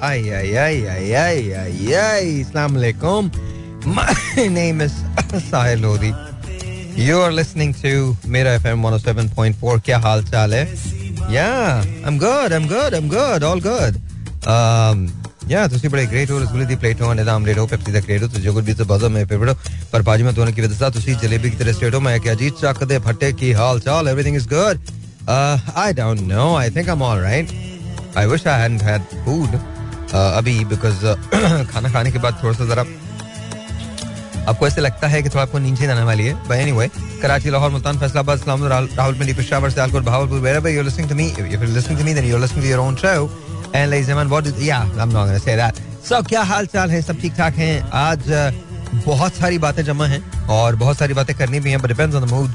[0.00, 2.24] ay, ay, ay, ay, ay, ay, ay.
[2.44, 3.30] Assalamu alaikum.
[3.98, 4.14] My
[4.58, 4.94] name is
[5.50, 6.12] Sahil Lodi.
[6.96, 7.92] You are listening to
[8.34, 9.80] Mera FM 107.4.
[9.88, 10.64] क्या हाल चाल है?
[11.36, 14.00] Yeah, I'm good, I'm good, I'm good, all good.
[14.54, 15.06] Um,
[15.48, 18.22] yeah, ਤੁਸੀਂ ਬੜੇ great ਹੋ ਰਸਗੁੱਲੇ ਦੀ plate ਹੋ ਨਿਜ਼ਾਮ ਲੈ ਲਓ ਪੈਪਸੀ ਦਾ ਕ੍ਰੇਡ
[18.22, 19.56] ਹੋ ਤੁਸੀਂ ਜੋਗਰ ਵੀ ਤੇ ਬਾਜ਼ਾ ਮੈਂ ਫੇਵਰਟ
[19.92, 22.50] ਪਰ ਬਾਜੀ ਮੈਂ ਤੁਹਾਨੂੰ ਕੀ ਦੱਸਾਂ ਤੁਸੀਂ ਜਲੇਬੀ की तरह स्ट्रेट हो मैं क्या जी
[22.60, 24.92] ਚੱਕ ਦੇ ਫੱਟੇ ਕੀ ਹਾਲ ਚਾਲ everything is good
[25.34, 27.54] uh, I don't know I think I'm all right
[28.22, 29.60] I wish I hadn't had food uh,
[30.13, 32.85] अभी uh, खाना खाने के बाद थोड़ा सा जरा
[34.49, 36.89] आपको ऐसे लगता है कि थोड़ा आपको नीचे आने वाली है। But anyway
[37.21, 40.39] Karachi Lahore Multan Faisalabad Islam Rawalpindi Peshawar Sialkot Bahawalpur
[40.73, 42.95] you're listening to me if you're listening to me then you're listening to your own
[42.95, 43.29] show.
[43.75, 45.73] And ladies and gentlemen what is yeah I'm not going to say that.
[46.09, 47.01] So क्या हाल चाल है?
[47.01, 47.89] सब ठीक ठाक हैं?
[47.93, 48.53] आज
[49.05, 52.25] बहुत सारी बातें जमा हैं और बहुत सारी बातें करनी भी हैं but depends on
[52.25, 52.49] the mood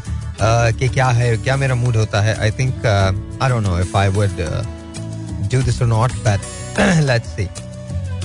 [0.78, 2.86] कि क्या है क्या मेरा मूड होता है। I think
[3.42, 4.46] I don't know if I would
[5.52, 6.40] do this or not but
[7.08, 7.48] let's see.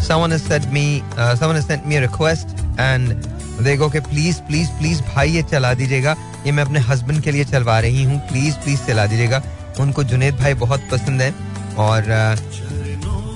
[0.02, 2.47] Someone has sent me uh, someone has sent me a request
[2.78, 7.22] and they देखो कि please please please भाई ये चला दीजिएगा। ये मैं अपने husband
[7.23, 9.41] के लिए चलवा रही हूँ। प्लीज़ प्लीज़ चला दीजिएगा।
[9.80, 11.36] उनको जुनेद भाई बहुत पसंद है
[11.78, 12.03] और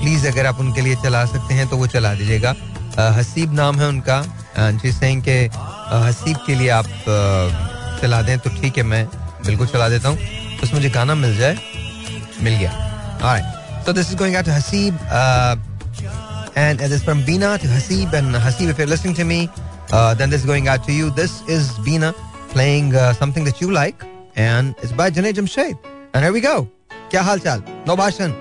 [0.01, 2.55] प्लीज़ अगर आप उनके लिए चला सकते हैं तो वो चला दीजिएगा।
[2.99, 4.23] हसीब नाम है उनका।
[4.59, 5.39] जिस के
[6.07, 6.85] हसीब के लिए आप
[8.01, 9.05] चला दें तो ठीक है मैं
[9.45, 10.17] बिल्कुल चला देता हूँ।
[10.63, 11.57] बस मुझे गाना मिल जाए।
[12.41, 12.71] मिल गया।
[13.19, 13.62] Alright.
[13.85, 15.57] So this is going out to Hasib uh,
[16.55, 19.49] and it is from Bina to Hasib and Hasib if you're listening to me
[19.91, 21.09] uh, then this is going out to you.
[21.09, 22.13] This is Bina
[22.49, 24.01] playing uh, something that you like
[24.37, 25.77] and it's by Janae Jamshed.
[26.13, 26.69] And here we go.
[27.09, 27.59] Kya hal chal?
[27.85, 28.33] No bhashan?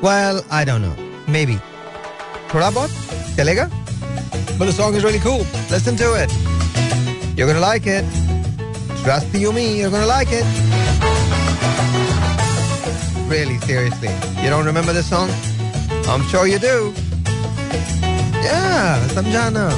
[0.00, 0.94] Well, I don't know.
[1.26, 1.56] Maybe.
[2.48, 2.90] Thoda bahut?
[3.34, 3.68] Chalega?
[4.56, 5.44] But the song is really cool.
[5.68, 6.30] Listen to it.
[7.36, 8.04] You're gonna like it.
[9.02, 10.69] Trust me, you're gonna like it.
[13.30, 14.08] Really, seriously.
[14.42, 15.30] You don't remember this song?
[16.08, 16.92] I'm sure you do.
[18.42, 19.70] Yeah, samjhana.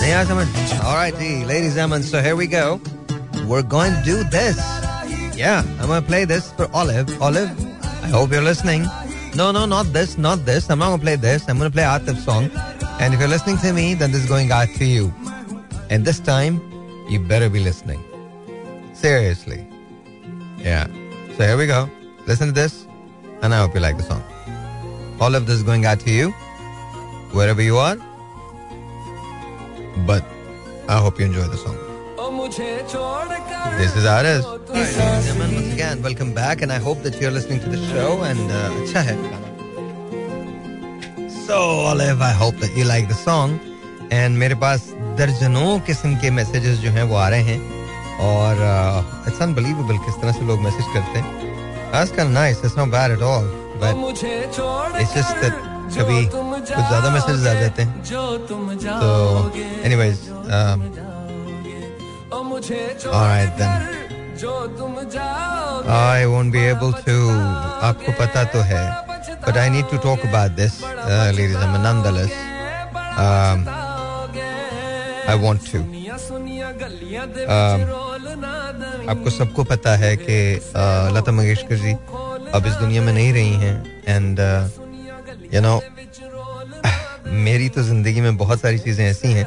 [0.00, 0.82] Naya samajh.
[0.82, 2.80] All right, G, ladies and gentlemen, so here we go.
[3.46, 4.56] We're going to do this.
[5.36, 7.20] Yeah, I'm going to play this for Olive.
[7.20, 7.50] Olive,
[7.84, 8.86] I hope you're listening.
[9.36, 10.70] No, no, not this, not this.
[10.70, 11.46] I'm not going to play this.
[11.50, 12.50] I'm going to play Atif's song.
[12.98, 15.12] And if you're listening to me, then this is going out to you.
[15.90, 16.62] And this time,
[17.10, 18.02] you better be listening.
[18.94, 19.66] Seriously.
[20.56, 20.86] Yeah.
[21.36, 21.90] So here we go.
[22.27, 22.85] Listen to this,
[23.41, 24.23] and I hope you like the song.
[25.19, 26.31] All of this is going out to you,
[27.31, 27.97] wherever you are.
[30.07, 30.23] But
[30.87, 31.77] I hope you enjoy the song.
[33.77, 34.45] This is Aris.
[34.45, 38.21] Once again, welcome back, and I hope that you're listening to the show.
[38.23, 39.15] And uh, अच्छा है
[41.47, 41.59] So,
[41.91, 43.59] Olive, I hope that you like the song.
[44.11, 47.59] And मेरे पास दर्जनों किस्म के messages जो हैं वो आ रहे हैं
[48.27, 48.61] और
[49.27, 51.36] इट्स अनबिलीवेबल किस तरह से लोग मैसेज करते हैं
[51.91, 52.63] That's kind of nice.
[52.63, 53.45] It's not bad at all.
[53.79, 53.95] But
[55.01, 59.09] it's just that कभी कुछ ज्यादा मैसेजेस आ जाते हैं तो
[59.87, 60.17] anyways
[60.57, 60.79] um,
[63.11, 63.71] all right then
[65.87, 67.15] I won't be able to
[67.89, 68.83] आपको पता तो है
[69.45, 72.33] but I need to talk about this uh, ladies and gentlemen nonetheless
[73.27, 73.67] um,
[75.33, 76.06] I want to um,
[79.08, 80.38] आपको सबको पता है कि
[81.16, 81.92] लता मंगेशकर जी
[82.54, 84.38] अब इस दुनिया में नहीं रही हैं एंड
[85.54, 85.80] यू नो
[87.46, 89.46] मेरी तो ज़िंदगी में बहुत सारी चीज़ें ऐसी हैं।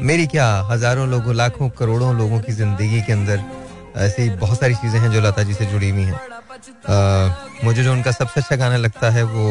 [0.00, 3.42] मेरी क्या हज़ारों लोगों लाखों करोड़ों लोगों की ज़िंदगी के अंदर
[3.98, 6.20] ऐसी बहुत सारी चीज़ें हैं जो लता जी से जुड़ी हुई हैं।
[7.64, 9.46] मुझे जो उनका सबसे अच्छा गाना लगता है वो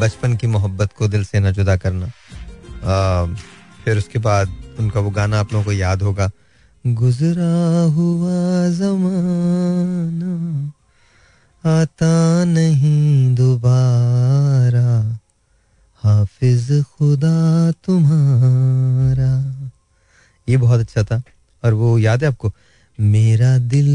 [0.00, 2.06] बचपन की मोहब्बत को दिल से न जुदा करना।
[3.90, 6.30] फिर उसके बाद उनका वो गाना आप लोगों को याद होगा।
[6.86, 10.66] गुजरा हुआ जमाना,
[11.80, 15.18] आता नहीं दोबारा,
[16.04, 19.60] हाफिज खुदा तुम्हारा।
[20.48, 21.22] ये बहुत अच्छा था।
[21.64, 22.52] और वो याद है आपको?
[23.00, 23.89] मेरा दिल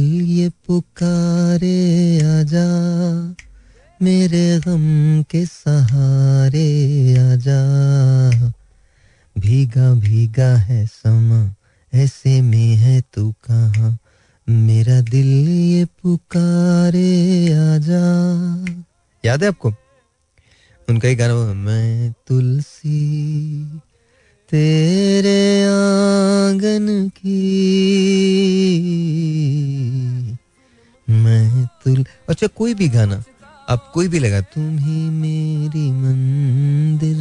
[32.76, 33.24] भी गाना
[33.70, 37.18] आप कोई भी लगा तुम ही मेरी मंदिर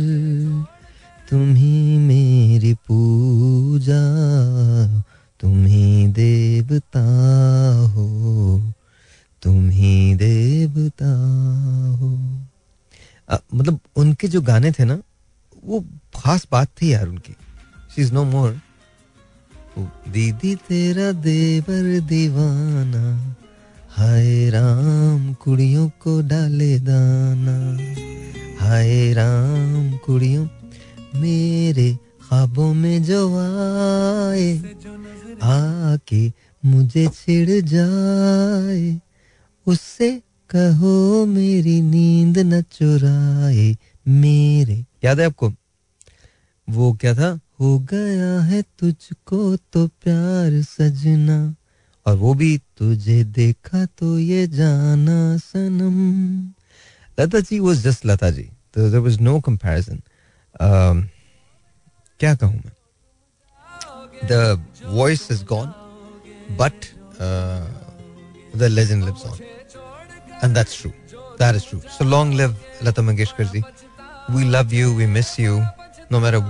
[1.30, 4.02] तुम ही मेरी पूजा
[5.40, 7.04] तुम ही देवता
[7.94, 8.06] हो
[9.42, 11.10] तुम ही देवता
[12.00, 12.10] हो।
[13.30, 14.98] आ, मतलब उनके जो गाने थे ना
[15.64, 15.80] वो
[16.16, 17.32] खास बात थी यार उनकी।
[17.94, 18.60] शी इज़ नो मोर
[20.08, 23.04] दीदी तेरा देवर दीवाना
[23.96, 27.79] हाय राम, कुड़ियों को डाले दाना।
[28.64, 30.49] हाय राम, कुड़ियों,
[31.14, 34.58] मेरे ख्वाबों में जो आए,
[35.43, 36.32] आके
[36.64, 39.00] मुझे छिड़ जाए।
[39.67, 43.76] उससे कहो मेरी नींद न चुराए,
[44.08, 45.52] मेरे। याद है आपको?
[46.70, 47.41] वो क्या था?
[47.61, 51.55] हो गया है तुझको तो प्यार सजना।
[52.06, 55.98] और वो भी तुझे देखा तो ये जाना सनम.
[57.20, 58.42] लता जी वॉज़ जस्ट लता जी
[58.74, 60.02] तो देर वॉज़ नो कंपेरिजन
[62.20, 62.72] क्या कहूँ मैं?
[64.24, 64.32] The
[64.86, 65.68] voice is gone
[66.58, 66.86] but
[68.56, 69.38] the legend lives on
[70.44, 70.90] and that's true
[71.38, 73.62] that is true so long live Lata Mangeshkar ji
[74.30, 75.62] we love you we miss you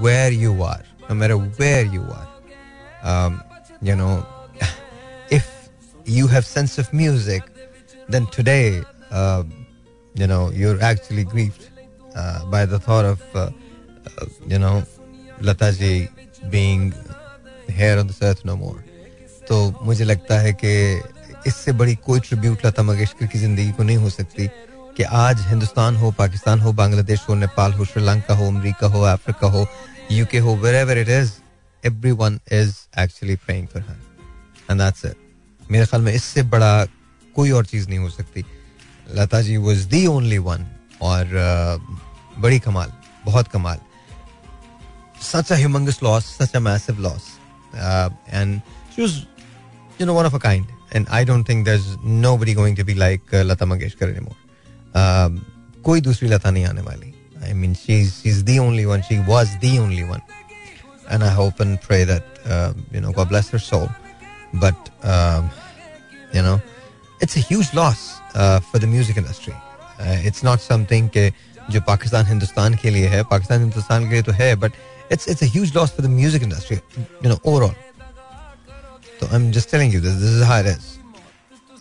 [0.05, 2.29] where you are no matter where you are.
[3.11, 3.33] Um,
[3.83, 4.34] you know if
[6.07, 7.43] you have sense of music
[8.09, 9.43] then today uh,
[10.15, 11.71] you know you're actually grieved
[12.15, 14.83] uh, by the thought of uh, uh, you know
[15.41, 16.09] Lataji
[16.51, 16.95] being
[17.69, 18.83] here on this earth no more.
[19.49, 20.71] तो मुझे लगता है कि
[21.47, 24.47] इससे बड़ी कोई tribute Lata Mangeshkar की ज़िंदगी को नहीं हो सकती
[24.97, 29.49] कि आज हिंदुस्तान हो पाकिस्तान हो बांग्लादेश हो नेपाल हो श्रीलंका हो अमेरिका हो अफ्रीका
[29.57, 29.67] हो
[30.13, 31.33] यूके हो wherever it is
[32.23, 33.97] everyone is actually praying for her
[34.71, 35.24] and that's it
[35.71, 36.85] मेरे ख्याल में इससे बड़ा
[37.37, 38.45] कोई और चीज़ नहीं हो सकती।
[39.15, 40.67] Lata ji was the only one
[41.03, 41.25] और
[42.39, 42.93] बड़ी कमाल,
[43.25, 43.79] बहुत कमाल।
[45.23, 45.57] सच a
[46.03, 47.23] loss such a loss
[48.29, 48.61] and
[48.99, 52.77] you know one of a kind and I don't think there is no buddy going
[52.77, 55.43] to be like Lata Mangeshkar any more
[55.85, 57.15] कोई दूसरी लता नहीं आने वाली।
[57.45, 60.21] I mean she she is the only one she was the only one
[61.11, 63.89] and I hope and pray that you no God bless her soul
[64.55, 65.51] But um,
[66.33, 66.61] you know,
[67.21, 69.55] it's a huge loss uh, for the music industry.
[69.99, 71.31] Uh, it's not something के
[71.71, 74.73] जो पाकिस्तान हिंदुस्तान के लिए है पाकिस्तान हिंदुस्तान के लिए तो है but
[75.11, 76.81] it's it's a huge loss for the music industry,
[77.23, 77.75] you know, overall.
[79.21, 80.15] So I'm just telling you this.
[80.15, 80.99] This is how it is.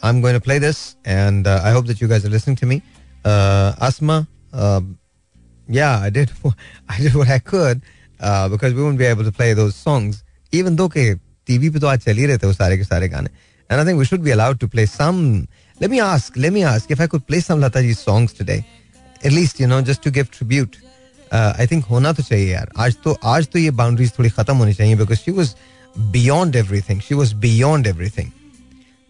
[0.02, 2.66] I'm going to play this, and uh, I hope that you guys are listening to
[2.66, 2.82] me.
[3.24, 4.82] Uh, Asma, uh,
[5.68, 6.32] yeah, I did.
[6.90, 7.82] I did what I could
[8.20, 11.20] uh, because we won't be able to play those songs, even though के
[11.50, 13.30] TV पे तो आज चल ही रहे थे वो सारे के सारे गाने.
[13.70, 15.20] And I think we should be allowed to play some.
[15.82, 16.40] Let me ask.
[16.46, 18.58] Let me ask if I could play some Lataji songs today,
[19.24, 20.76] at least you know, just to give tribute.
[21.34, 24.74] I think होना तो चाहिए यार। आज तो आज तो ये boundaries थोड़ी खत्म होनी
[24.74, 25.50] चाहिए because she was
[26.12, 28.30] beyond everything she was beyond everything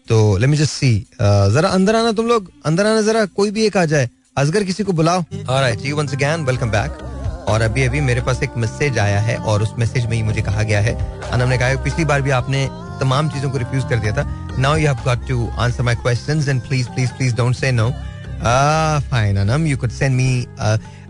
[0.08, 3.66] तो लेट मी जस्ट सी जरा अंदर आना तुम लोग। अंदर आना जरा कोई भी
[3.66, 6.98] एक आ जाए। असगर किसी को बुलाओ। ऑलराइट जी वंस अगेन वेलकम बैक
[7.48, 10.42] और अभी अभी मेरे पास एक मैसेज आया है और उस मैसेज में ही मुझे
[10.42, 10.94] कहा गया है
[11.30, 12.66] अनम ने कहा पिछली बार भी आपने
[13.00, 14.26] तमाम चीज़ों को रिफ्यूज कर दिया था
[14.58, 17.90] now you have got to answer my questions and please please please don't say no
[19.10, 20.46] fine Anam you could send me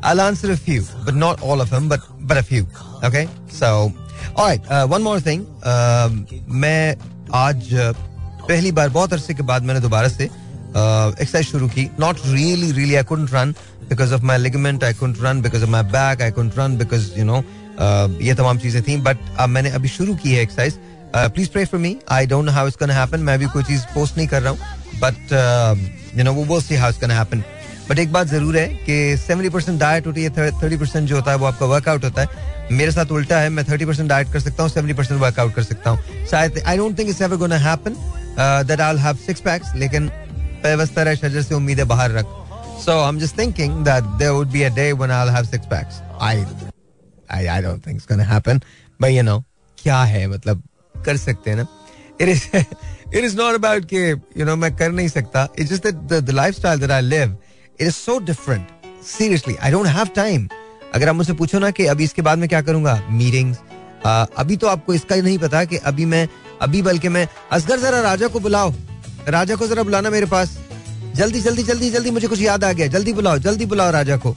[0.05, 2.67] I'll answer a few, but not all of them, but but a few.
[3.03, 3.91] Okay, so
[4.37, 4.61] all right.
[4.69, 5.17] Uh, one more.
[5.17, 6.11] Uh,
[6.63, 6.97] मैं
[7.35, 7.95] आज uh,
[8.49, 10.29] पहली बार बहुत अरसे के बाद मैंने दोबारा से
[10.77, 13.55] एक्सरसाइज uh, शुरू की। Not really really I couldn't run
[13.89, 17.11] because of my ligament I couldn't run because of my back I couldn't run because
[17.19, 17.45] you know
[18.23, 20.79] ये तमाम चीज़ें थी। बट अब मैंने अभी शुरू की है exercise
[21.17, 23.83] please pray for me I don't know how it's gonna happen मैं भी कोई चीज़
[23.95, 27.43] पोस्ट नहीं कर रहा हूँ। बट यू नो वो will see how it's gonna happen
[27.89, 31.31] but एक बात ज़रूर है कि सेवेंटी परसेंट डाइट होती है थर्टी परसेंट जो होता
[31.31, 34.41] है वो आपका वर्कआउट होता है। मेरे साथ उल्टा है मैं थर्टी परसेंट डाइट कर
[34.41, 35.99] सकता हूँ सेवेंटी परसेंट वर्कआउट कर सकता हूँ।
[36.35, 37.97] I don't think it's ever gonna happen
[38.69, 40.11] that I have six packs लेकिन
[40.65, 42.27] पेवस्तर है शजर से उम्मीदें बाहर रख।
[42.85, 45.45] So I am just thinking that there would be a day when I will have
[45.47, 46.45] six packs I
[47.31, 48.61] I I don't think it's gonna happen
[49.01, 49.39] but you know
[49.79, 50.63] क्या है मतलब
[50.95, 51.67] कर सकते हैं ना?
[52.21, 55.87] It is it is not about के you know मैं कर नहीं सकता। It's just
[55.87, 57.37] that the lifestyle that I live
[57.81, 58.67] it is so different
[59.07, 60.49] seriously I don't have time
[60.95, 63.03] अगर आप मुझसे पूछो ना कि अभी इसके बाद में क्या करूँगा?
[63.11, 63.59] मीटिंग्स
[64.07, 66.29] अभी तो आपको इसका ही नहीं पता कि अभी मैं,
[66.63, 68.73] अभी बल्कि मैं असगर जरा राजा को बुलाओ
[69.29, 70.57] राजा को जरा बुलाना मेरे पास।
[71.17, 74.35] जल्दी जल्दी जल्दी जल्दी मुझे कुछ याद आ गया। जल्दी बुलाओ जल्दी बुलाओ राजा को।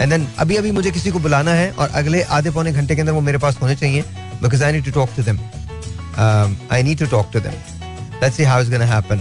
[0.00, 3.00] एंड देन अभी अभी मुझे किसी को बुलाना है और अगले आधे पौने घंटे के
[3.00, 4.02] अंदर वो मेरे पास होने चाहिए
[4.42, 5.38] because I need to talk to them
[6.72, 7.52] I need to talk to them
[8.22, 9.20] let's see how is gonna happen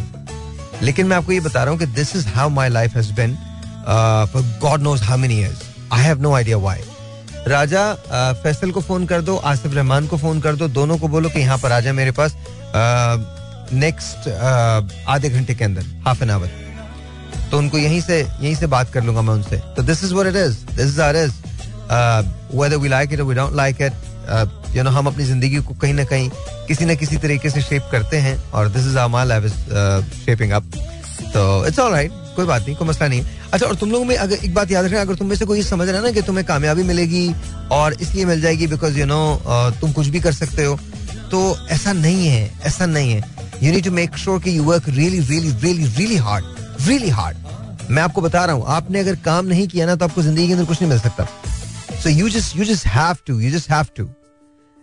[0.82, 3.36] लेकिन मैं आपको ये बता रहा हूँ कि this is how my life has been
[4.34, 6.82] for God knows how many years I have no idea why
[7.48, 11.08] Raja uh, Faisal को phone कर दो आसिफ रहमान को फ़ोन कर दो दोनों को
[11.08, 13.45] बोलो कि यहाँ पर आ जाए मेरे पास uh,
[14.28, 16.50] uh, आधे घंटे के अंदर हाफ़ एन आवर
[17.52, 20.28] तो उनको यहीं से यहीं से बात कर लूँगा मैं उनसे। तो this is what
[20.28, 21.32] it is this is are is
[22.58, 25.94] whether we like it we don't like it you know हम अपनी ज़िंदगी को कहीं
[25.94, 26.30] ना कहीं
[26.68, 29.54] किसी न किसी तरीके से शेप करते हैं और this is our my life is
[30.26, 30.72] shaping up
[31.34, 34.36] तो इट्स ऑलराइट कोई बात नहीं कोई मसला नहीं अच्छा और तुम लोगों में अगर
[34.36, 36.46] एक बात याद रखना अगर तुम में से कोई समझ रहा है ना कि तुम्हें
[36.46, 37.30] कामयाबी मिलेगी
[37.72, 39.22] और इसलिए मिल जाएगी बिकॉज़ यू नो
[39.82, 40.76] तुम कुछ भी कर सकते हो
[41.32, 43.22] तो ऐसा नहीं है ऐसा नहीं है।
[43.64, 46.46] You need to make sure कि you work really really really really hard
[46.88, 50.22] really hard मैं आपको बता रहा हूँ, आपने अगर काम नहीं किया ना तो आपको
[50.22, 51.26] ज़िंदगी के अंदर कुछ नहीं मिल सकता।
[52.04, 54.08] So you just you just have to you just have to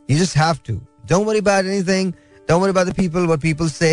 [0.09, 0.75] you just have to
[1.09, 2.13] don't worry about anything
[2.49, 3.91] don't worry about the people what people say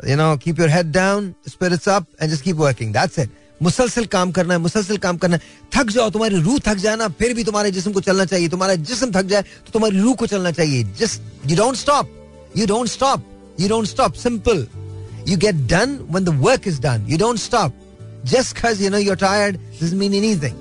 [0.00, 3.30] you know keep your head down spirits up and just keep working that's it
[3.62, 5.42] मुसलसल काम करना है, मुसलसल काम करना है।
[5.74, 8.74] थक जाओ, तुम्हारी रूह थक जाए ना, फिर भी तुम्हारे जिस्म को चलना चाहिए। तुम्हारा
[8.74, 12.88] जिस्म थक जाए तो तुम्हारी रूह को चलना चाहिए। Just you don't stop you don't
[12.88, 13.24] stop
[13.60, 14.66] you don't stop simple
[15.28, 17.82] you get done when the work is done you don't stop
[18.30, 20.54] just because you know you're tired doesn't mean anything.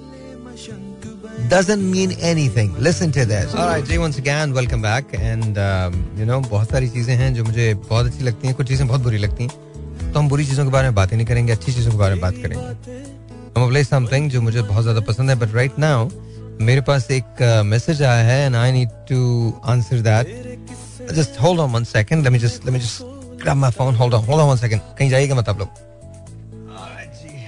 [1.53, 2.67] Doesn't mean anything.
[2.87, 3.55] Listen to this.
[3.61, 5.15] All right जी once again welcome back.
[5.29, 8.67] And um, you know बहुत सारी चीज़ें हैं जो मुझे बहुत अच्छी लगती हैं। कुछ
[8.67, 11.27] चीज़ें बहुत बुरी लगती हैं। तो हम बुरी चीज़ों के बारे में बात ही नहीं
[11.27, 13.01] करेंगे अच्छी चीज़ों के बारे में बात करेंगे।
[13.57, 16.09] हम प्ले समथिंग जो मुझे बहुत ज़्यादा पसंद है बट राइट नाउ
[16.61, 20.27] मेरे पास एक मैसेज uh, आया है and I need to answer that
[21.13, 23.01] just hold on one second let me just let me just
[23.41, 25.83] grab my phone hold on hold on one second कहीं जाइएगा मत आप लोग।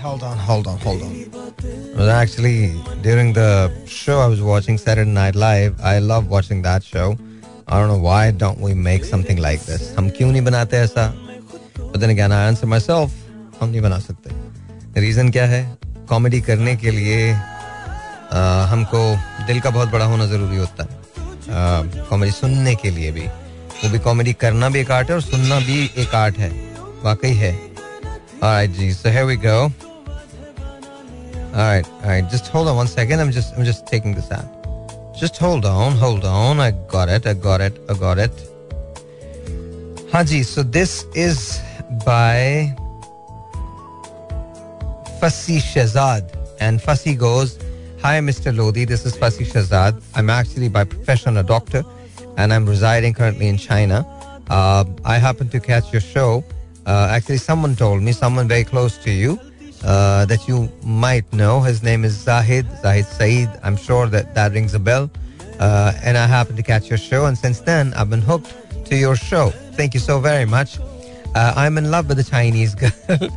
[0.03, 1.13] Hold on hold on hold on
[1.97, 2.67] was actually
[3.01, 7.81] during the show I was watching Saturday Night Live I love watching that show I
[7.81, 11.07] don't know why don't we make something like this हम क्यों नहीं बनाते ऐसा?
[11.79, 15.77] But then again I answer myself हम नहीं बना सकते। Reason क्या है?
[16.09, 18.99] कॉमेडी करने के लिए आ, हमको
[19.47, 23.25] दिल का बहुत बड़ा होना ज़रूरी होता है। uh, कॉमेडी सुनने के लिए भी।
[23.83, 26.51] वो भी कॉमेडी करना भी एक आर्ट है और सुनना भी एक आर्ट है
[27.03, 27.55] वाकई है
[28.39, 29.71] Alright, ji, so here we go.
[31.53, 33.19] Alright, alright, just hold on one second.
[33.19, 34.45] I'm just, I'm just taking this out.
[35.19, 36.59] Just hold on, hold on.
[36.59, 38.31] I got it, I got it, I got it.
[40.11, 41.59] Haji, so this is
[42.05, 42.75] by
[45.19, 46.29] Fasi Shazad.
[46.59, 47.57] And Fasi goes,
[48.03, 48.55] Hi, Mr.
[48.55, 48.85] Lodi.
[48.85, 49.99] This is Fasi Shazad.
[50.13, 51.83] I'm actually by profession a doctor
[52.37, 54.05] and I'm residing currently in China.
[54.49, 56.43] Uh, I happened to catch your show.
[56.85, 59.39] Uh, actually, someone told me, someone very close to you,
[59.83, 61.59] uh, that you might know.
[61.59, 63.49] His name is Zahid, Zahid Saeed.
[63.63, 65.09] I'm sure that that rings a bell.
[65.59, 67.25] Uh, and I happened to catch your show.
[67.25, 68.53] And since then, I've been hooked
[68.85, 69.49] to your show.
[69.73, 70.79] Thank you so very much.
[71.35, 73.29] Uh, I'm in love with a Chinese girl.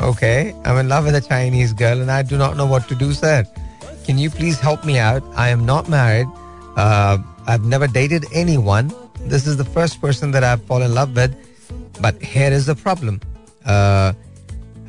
[0.00, 2.94] okay, I'm in love with a Chinese girl and I do not know what to
[2.94, 3.44] do, sir.
[4.04, 5.22] Can you please help me out?
[5.34, 6.28] I am not married.
[7.48, 8.92] I've never dated anyone.
[9.20, 11.34] This is the first person that I've fallen in love with.
[11.98, 13.22] But here is the problem.
[13.64, 14.12] Uh,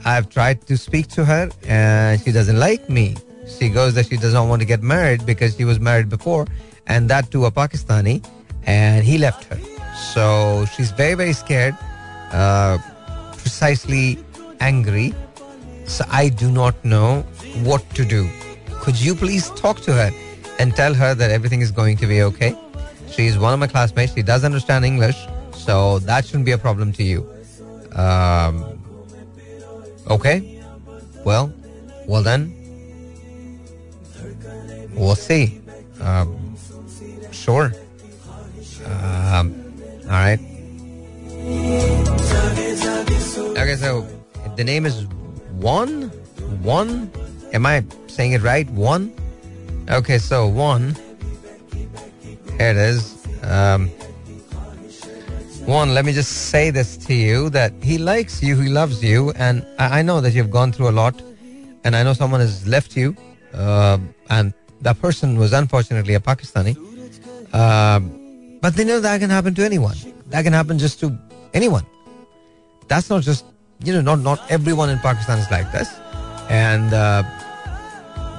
[0.03, 3.15] I've tried to speak to her and she doesn't like me.
[3.47, 6.47] She goes that she doesn't want to get married because she was married before
[6.85, 8.25] and that to a Pakistani
[8.65, 9.59] and he left her.
[10.13, 11.77] So she's very, very scared
[12.33, 12.77] uh,
[13.37, 14.19] precisely
[14.59, 15.13] angry.
[15.85, 17.21] So I do not know
[17.63, 18.29] what to do.
[18.81, 20.11] Could you please talk to her
[20.59, 22.55] and tell her that everything is going to be okay?
[23.09, 24.13] She is one of my classmates.
[24.13, 25.17] She does understand English,
[25.53, 27.27] so that shouldn't be a problem to you.
[27.93, 28.79] Um,
[30.09, 30.61] okay.
[31.25, 31.51] Well,
[32.05, 32.53] well then,
[34.93, 35.61] we'll see.
[36.01, 36.55] Um,
[37.31, 37.73] sure.
[38.85, 39.55] Um,
[40.05, 40.39] all right.
[43.57, 44.07] Okay, so
[44.55, 45.05] the name is
[45.59, 46.09] One.
[46.61, 47.11] One.
[47.53, 48.69] Am I saying it right?
[48.71, 49.13] One.
[49.89, 50.95] Okay, so one.
[51.71, 53.25] Here it is.
[53.41, 53.87] Um,
[55.65, 55.95] one.
[55.95, 59.65] Let me just say this to you: that he likes you, he loves you, and
[59.79, 61.19] I, I know that you've gone through a lot,
[61.83, 63.15] and I know someone has left you,
[63.55, 63.97] uh,
[64.29, 66.77] and that person was unfortunately a Pakistani.
[67.51, 67.99] Uh,
[68.61, 69.97] but they know that can happen to anyone.
[70.27, 71.17] That can happen just to
[71.55, 71.85] anyone.
[72.87, 73.43] That's not just
[73.83, 75.89] you know not not everyone in Pakistan is like this.
[76.47, 77.23] And uh,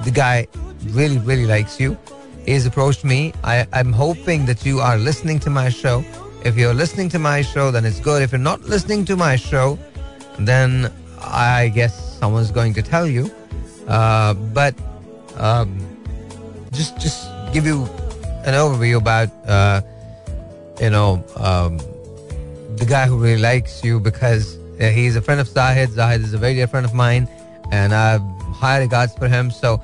[0.05, 0.47] the guy
[0.89, 1.97] really really likes you.
[2.45, 3.33] He's approached me.
[3.43, 6.03] I, I'm hoping that you are listening to my show.
[6.43, 8.23] If you're listening to my show, then it's good.
[8.23, 9.77] If you're not listening to my show,
[10.39, 13.29] then I guess someone's going to tell you.
[13.87, 14.73] Uh, but
[15.37, 15.77] um,
[16.71, 17.83] just just give you
[18.45, 19.81] an overview about uh,
[20.79, 21.77] you know um,
[22.77, 25.89] the guy who really likes you because uh, he's a friend of Zahid.
[25.91, 27.27] Zahid is a very dear friend of mine,
[27.71, 28.23] and I have
[28.53, 29.51] high regards for him.
[29.51, 29.81] So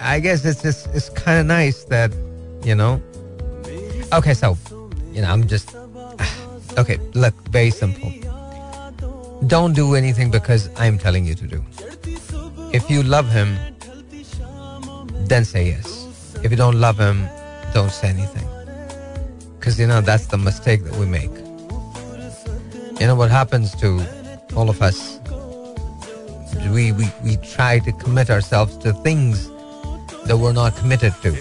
[0.00, 2.12] I guess it's just it's kind of nice that
[2.64, 3.00] you know.
[4.12, 4.56] Okay, so
[5.12, 5.74] you know I'm just
[6.78, 6.98] okay.
[7.14, 8.12] Look, very simple.
[9.46, 11.64] Don't do anything because I'm telling you to do.
[12.72, 13.56] If you love him,
[15.28, 16.36] then say yes.
[16.42, 17.28] If you don't love him,
[17.74, 18.46] don't say anything.
[19.58, 21.30] Because you know, that's the mistake that we make.
[23.00, 24.00] You know what happens to
[24.54, 25.20] all of us?
[26.70, 29.50] We, we, we try to commit ourselves to things
[30.26, 31.34] that we're not committed to.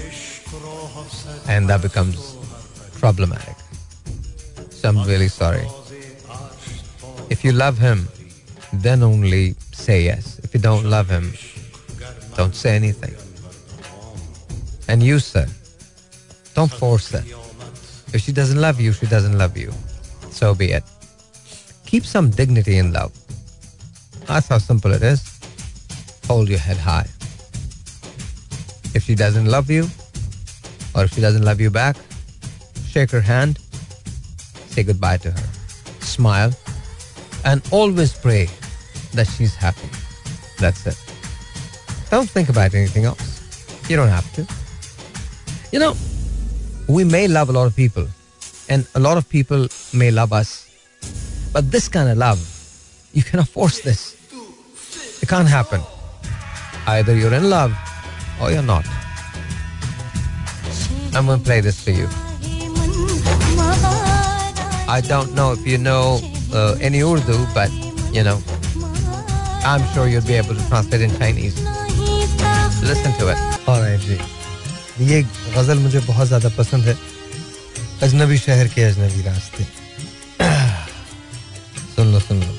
[1.47, 2.35] And that becomes
[2.99, 3.55] problematic.
[4.69, 5.67] So I'm really sorry.
[7.29, 8.07] If you love him,
[8.73, 10.39] then only say yes.
[10.43, 11.33] If you don't love him,
[12.35, 13.15] don't say anything.
[14.87, 15.47] And you, sir,
[16.53, 17.23] don't force her.
[18.13, 19.71] If she doesn't love you, she doesn't love you.
[20.29, 20.83] So be it.
[21.85, 23.11] Keep some dignity in love.
[24.27, 25.39] That's how simple it is.
[26.27, 27.07] Hold your head high.
[29.05, 29.83] She doesn't love you,
[30.95, 31.95] or if she doesn't love you back,
[32.88, 33.59] shake her hand,
[34.65, 35.47] say goodbye to her,
[36.00, 36.51] smile,
[37.43, 38.50] and always pray
[39.13, 39.88] that she's happy.
[40.59, 40.97] That's it.
[42.09, 43.85] Don't think about anything else.
[43.88, 44.47] You don't have to.
[45.71, 45.93] You know,
[46.89, 48.07] we may love a lot of people,
[48.69, 50.67] and a lot of people may love us,
[51.53, 52.41] but this kind of love,
[53.13, 54.17] you cannot force this.
[55.21, 55.81] It can't happen.
[56.88, 57.71] Either you're in love
[58.40, 58.87] or you're not.
[61.14, 62.08] I'm going to play this for you.
[64.88, 66.20] I don't know if you know
[66.52, 67.70] uh, any Urdu, but
[68.12, 68.38] you know,
[69.64, 71.56] I'm sure you'll be able to translate in Chinese.
[72.82, 73.38] Listen to it.
[73.68, 74.18] Alright जी
[75.00, 75.22] ये
[75.56, 76.96] गजल मुझे बहुत ज्यादा पसंद है
[78.02, 79.64] अजनबी शहर के अजनबी रास्ते
[81.94, 82.54] सुन लो सुन लो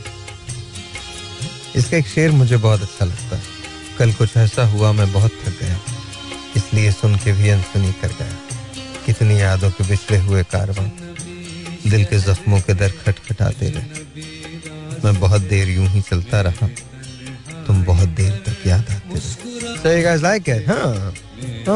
[1.79, 3.54] इसका एक शेर मुझे बहुत अच्छा लगता है
[3.98, 5.78] कल कुछ ऐसा हुआ मैं बहुत थक गया
[6.56, 8.34] इसलिए सुन के भी अनसुनी कर गया
[9.06, 10.88] कितनी यादों के बिछड़े हुए कारवां
[11.90, 14.24] दिल के जख्मों के दर खटखटाते रहे
[15.04, 16.68] मैं बहुत देर यूँ ही चलता रहा
[17.66, 20.22] तुम बहुत देर तक याद आते रहे So you guys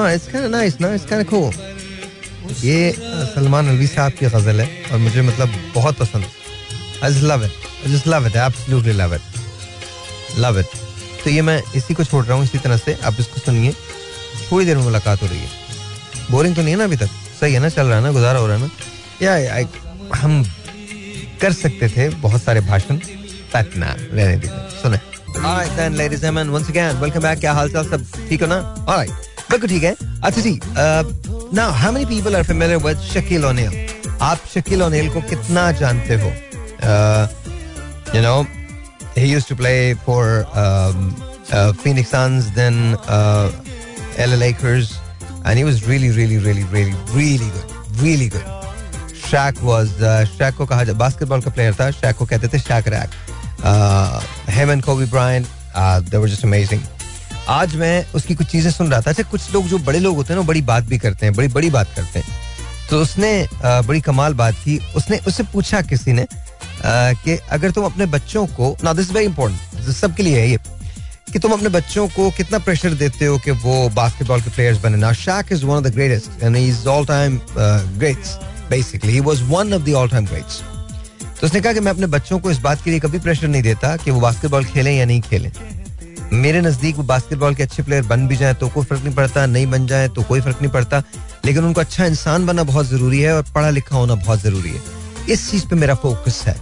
[0.07, 0.89] it's kind of nice, no?
[0.95, 1.53] It's kind of cool.
[2.65, 2.93] ये
[3.35, 6.25] सलमान अलवी साहब की गज़ल है और मुझे मतलब बहुत पसंद
[7.09, 7.53] just love it.
[7.85, 8.37] I just love it.
[8.37, 9.23] I absolutely love it.
[10.39, 10.90] Love it.
[11.25, 13.73] तो ये मैं इसी को छोड़ रहा हूँ इसी तरह से। आप इसको सुनिए।
[14.53, 15.49] थोड़ी देर में मुलाकात हो रही है।
[16.31, 17.09] बोरिंग तो नहीं है ना अभी तक?
[17.41, 17.69] सही है ना?
[17.69, 18.13] चल रहा है ना?
[18.13, 18.71] गुजारा हो रहा है ना?
[19.23, 19.75] Yeah, I,
[20.17, 20.45] हम
[21.43, 24.97] कर सकते थे बहुत सारे भाषण बट ना रहने दीजिए। सुने.
[30.25, 30.41] अच्छा?
[34.23, 36.33] आप शकील को कितना जानते हो?
[38.11, 38.60] You know,
[39.15, 41.15] he used to play for um,
[41.53, 43.51] uh, Phoenix Suns, then uh,
[44.19, 44.99] LA Lakers,
[45.45, 47.71] and he was really, really, really, really, really good,
[48.03, 48.45] really good.
[49.15, 52.91] Shaq was uh, Shaq को कहा बास्केटबॉल का player था Shaq को कहते थे Shaq
[52.91, 53.11] Rack.
[53.63, 56.81] Uh, him and Kobe Bryant, uh, they were just amazing.
[57.49, 60.33] आज मैं उसकी कुछ चीज़ें सुन रहा था अच्छा कुछ लोग जो बड़े लोग होते
[60.33, 62.37] हैं ना बड़ी बात भी करते हैं बड़ी बड़ी बात करते हैं
[62.91, 66.50] तो उसने uh, बड़ी कमाल बात की उसने उससे पूछा किसी ने uh,
[66.85, 70.59] कि अगर तुम अपने बच्चों को ना दिस वेरी इंपॉर्टेंट सबके लिए है ये,
[71.33, 74.97] कि तुम अपने बच्चों को कितना प्रेशर देते हो कि वो बास्केटबॉल के प्लेयर्स बने।
[74.97, 78.37] ना Shaq is one of the greatest and is all time greats
[78.71, 80.61] basically he was one of the all time greats
[81.41, 83.63] तो उसने कहा कि मैं अपने बच्चों को इस बात के लिए कभी प्रेशर नहीं
[83.63, 85.51] देता कि वो बास्केटबॉल खेलें या नहीं खेलें।
[86.33, 89.47] मेरे नज़दीक वो बास्केटबॉल के अच्छे प्लेयर बन भी जाए तो कोई फ़र्क नहीं पड़ता,
[89.47, 91.03] नहीं बन जाए तो कोई फ़र्क नहीं पड़ता।
[91.45, 94.83] लेकिन उनको अच्छा इंसान बनना बहुत ज़रूरी है और पढ़ा लिखा होना बहुत ज़रूरी है।
[95.29, 96.57] इस चीज़ पे मेरा फोकस है।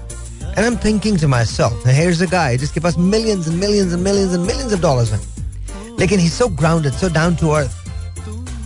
[0.58, 4.32] And I'm thinking to myself, here's a guy जिसके पास millions and millions and millions
[4.36, 5.10] and millions of dollars.
[5.12, 7.76] हैं लेकिन he's so grounded, so down to earth.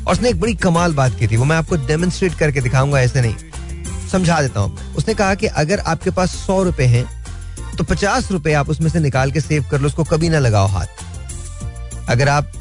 [0.06, 3.20] और उसने एक बड़ी कमाल बात की थी वो मैं आपको डेमोन्स्ट्रेट करके दिखाऊँगा ऐसे
[3.22, 7.04] नहीं। समझा देता हूँ। उसने कहा कि अगर आपके पास सौ रुपए हैं
[7.76, 10.66] तो पचास रुपए आप उसमें से निकाल के सेव कर लो उसको कभी ना लगाओ
[10.68, 12.52] हाथ। अगर आप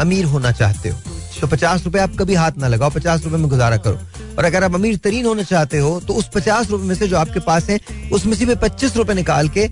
[0.00, 0.98] अमीर होना चाहते हो
[1.40, 3.98] तो पचास रुपए आप कभी हाथ ना लगाओ पचास रुपए में गुजारा करो।
[4.38, 7.16] और अगर आप अमीर तरीन होना चाहते हो तो उस पचास रुपए में से जो
[7.16, 7.78] आपके पास है,
[8.12, 9.66] उसमें से भी पच्चीस रुपए निकाल के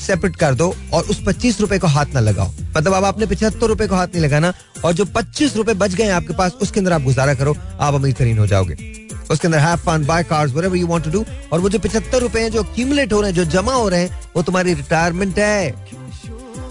[0.00, 3.66] सेपरेट कर दो और उस पच्चीस रुपए को हाथ ना लगाओ। मतलब अब आपने पचहत्तर
[3.66, 4.52] रुपए को हाथ नहीं लगाना
[4.84, 8.12] और जो पच्चीस रुपए बच गए आपके पास, उसके अंदर आप गुजारा करो, आप अमीर
[8.12, 8.74] तरीन हो जाओगे।
[9.30, 12.40] उसके अंदर have fun buy cars you want to do और वो जो पचहत्तर रुपए
[12.40, 15.74] हैं, जो एक्यूमुलेट हो रहे हैं, जो जमा हो रहे हैं, वो तुम्हारी रिटायरमेंट है।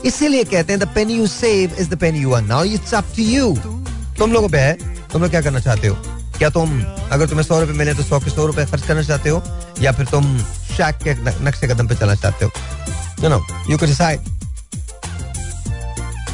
[0.05, 3.13] इसीलिए कहते हैं the penny you save is the penny you earn now it's up
[3.15, 3.55] to you
[4.19, 4.73] तुम लोगों पे है।
[5.11, 5.97] तुम लोग क्या करना चाहते हो?
[6.39, 9.29] क्या तुम, अगर तुम्हें सौ रुपए मिले तो सौ के सौ रुपए खर्च करना चाहते
[9.29, 9.41] हो,
[9.81, 11.13] या फिर तुम शैक के
[11.45, 12.51] नक्शे कदम पे चलना चाहते हो?
[13.23, 14.19] You know you can decide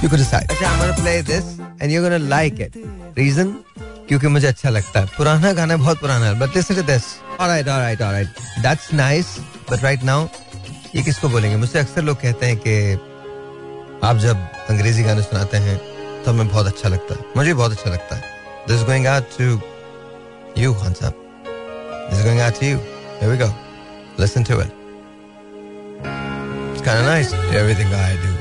[0.03, 1.43] you can decide अच्छा I am gonna play this
[1.81, 2.77] and you gonna like it
[3.17, 3.55] reason
[4.07, 7.03] क्योंकि मुझे अच्छा लगता है। पुराना गाना बहुत पुराना है but listen to this
[7.39, 8.27] alright alright alright
[8.63, 9.35] that's nice
[9.71, 10.27] but right now
[10.95, 11.57] ये किसको बोलेंगे?
[11.57, 12.93] मुझसे अक्सर लोग कहते हैं कि
[14.07, 15.77] आप जब अंग्रेज़ी गाने सुनाते हैं
[16.23, 18.33] तो हमें बहुत अच्छा लगता है। मुझे बहुत अच्छा लगता है।
[18.67, 19.55] This going out to
[20.57, 21.13] you Khan sahab
[22.11, 23.53] this going out to you here we go
[24.19, 24.83] listen to it
[26.75, 27.29] It's kind of nice.
[27.57, 28.31] Everything I do,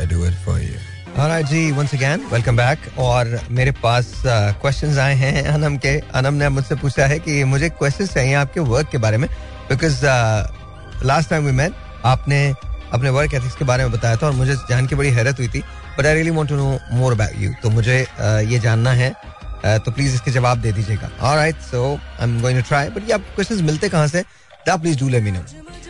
[0.00, 0.76] I do it for you.
[1.14, 2.86] Alright जी once again welcome back.
[2.98, 7.42] और मेरे पास questions uh, आए हैं अनम के अनम ने मुझसे पूछा है कि
[7.44, 9.28] मुझे क्वेश्चंस चाहिए आपके वर्क के बारे में
[9.68, 10.00] because
[11.06, 12.40] last time we met आपने
[12.92, 15.48] अपने वर्क एथिक्स के बारे में बताया था और मुझे जान के बड़ी हैरत हुई
[15.48, 15.62] थी
[15.98, 19.12] but I really want to know more about you तो मुझे uh, ये जानना है
[19.12, 19.31] uh,
[19.64, 23.12] तो प्लीज़ इसके जवाब दे दीजिएगा alright so I am going to try but ये
[23.14, 24.24] आप क्वेश्चंस मिलते कहाँ से
[24.68, 25.44] please do let me know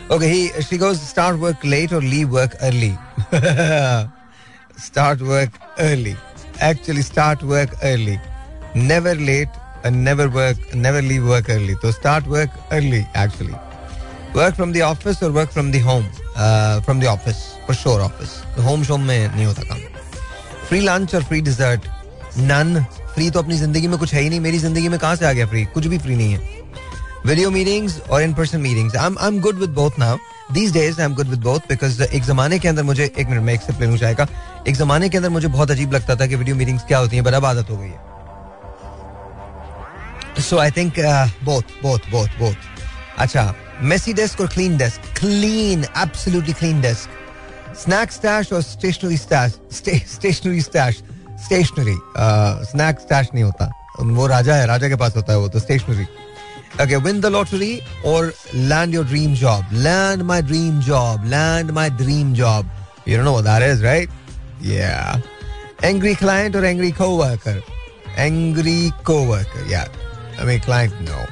[0.09, 2.97] start work late or leave work early.
[4.77, 6.15] start work early.
[6.59, 8.19] Actually, start work early.
[8.75, 9.49] Never late
[9.83, 11.75] and never work, never leave work early.
[11.81, 13.07] So start work early.
[13.13, 13.55] Actually,
[14.33, 16.05] work from the office or work from the home.
[16.35, 18.01] Uh, from the office for sure.
[18.01, 18.41] Office.
[18.55, 19.81] The home show में नहीं होता काम.
[20.67, 21.87] Free lunch or free dessert?
[22.37, 22.85] None.
[23.15, 25.31] Free तो अपनी ज़िंदगी में कुछ है ही नहीं। मेरी ज़िंदगी में कहाँ से आ
[25.33, 26.39] गया फ्री कुछ भी फ्री नहीं है।
[27.25, 30.17] वीडियो मीटिंग्स और in person meetings I am good with both now
[30.53, 33.41] these days I am good with both because एक जमाने के अंदर मुझे, एक मिनट,
[33.41, 34.27] में एक से प्लेन चाहेगा
[34.67, 37.25] एक जमाने के अंदर मुझे बहुत अजीब लगता था कि वीडियो मीटिंग्स क्या होती हैं
[37.25, 37.99] बड़ा आदत हो गई है।
[40.41, 40.93] So I think
[41.43, 42.55] both both both both
[43.19, 47.09] अच्छा मेसी डेस्क और clean desk clean absolutely clean desk
[47.83, 49.51] snack stash और stationery stash
[50.11, 51.03] stationery stash
[51.44, 51.96] stationery
[52.70, 56.06] snack stash नहीं होता वो राजा है राजा के पास होता है वो तो stationery
[56.80, 59.64] Okay, win the lottery or land your dream job.
[59.72, 61.24] Land my dream job.
[61.26, 62.66] Land my dream job.
[63.04, 64.08] You don't know what that is, right?
[64.60, 65.20] Yeah.
[65.82, 67.62] Angry client or angry coworker?
[68.16, 69.88] Angry coworker, yeah.
[70.38, 71.26] I mean, client, no.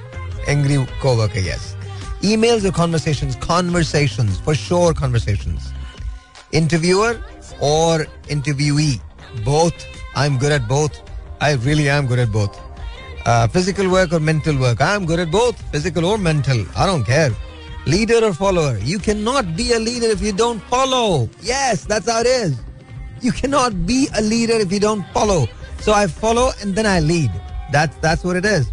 [0.49, 1.77] Angry coworker, yes.
[2.23, 3.37] Emails or conversations?
[3.37, 5.73] Conversations, for sure, conversations.
[6.51, 7.21] Interviewer
[7.61, 9.01] or interviewee?
[9.45, 9.87] Both.
[10.16, 11.02] I'm good at both.
[11.40, 12.60] I really am good at both.
[13.26, 14.82] Uh, physical work or mental work.
[14.82, 16.66] I'm good at both, physical or mental.
[16.76, 17.32] I don't care.
[17.86, 18.78] Leader or follower.
[18.80, 21.30] You cannot be a leader if you don't follow.
[21.42, 22.60] Yes, that's how it is.
[23.22, 25.48] You cannot be a leader if you don't follow.
[25.80, 27.32] So I follow and then I lead.
[27.72, 28.72] That's that's what it is.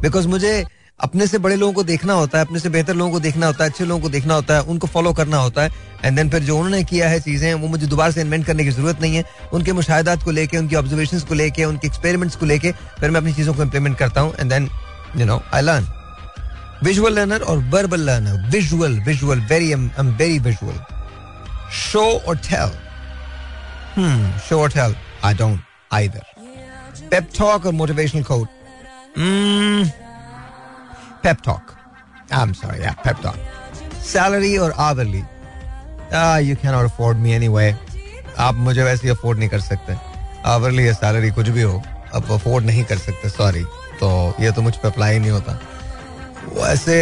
[0.00, 0.66] Because मुझे
[1.00, 3.64] अपने से बड़े लोगों को देखना होता है अपने से बेहतर लोगों को देखना होता
[3.64, 5.70] है अच्छे लोगों को देखना होता है उनको फॉलो करना होता है
[6.04, 8.70] एंड देन फिर जो उन्होंने किया है चीज़ें वो मुझे दोबारा से इन्वेंट करने की
[8.70, 12.72] ज़रूरत नहीं है। उनके मुशाहदात को लेके उनकी ऑब्जर्वेशन को लेके उनके एक्सपेरिमेंट्स को लेके
[13.00, 14.68] फिर मैं अपनी चीज़ों को इम्प्लीमेंट करता हूँ and then
[15.16, 15.86] you know I learn
[16.84, 20.80] visual learner और verbal learner visual visual very very visual
[21.82, 22.72] show और टेल
[24.48, 25.60] शो और tell I don't
[27.10, 28.48] pep talk or motivational quote?
[29.16, 30.05] Mm,
[31.22, 31.74] pep talk.
[32.30, 33.38] I'm sorry, yeah, pep talk.
[34.00, 34.72] Salary or
[36.46, 37.48] you can afford me any
[38.38, 39.96] आप मुझे वैसे afford नहीं कर सकते.
[40.46, 41.82] Hourly या salary कुछ भी हो
[42.14, 43.62] अब अफोर्ड नहीं कर सकते सॉरी
[44.00, 44.08] तो
[44.40, 45.58] ये तो मुझ पर अप्लाई नहीं होता.
[46.54, 46.98] वैसे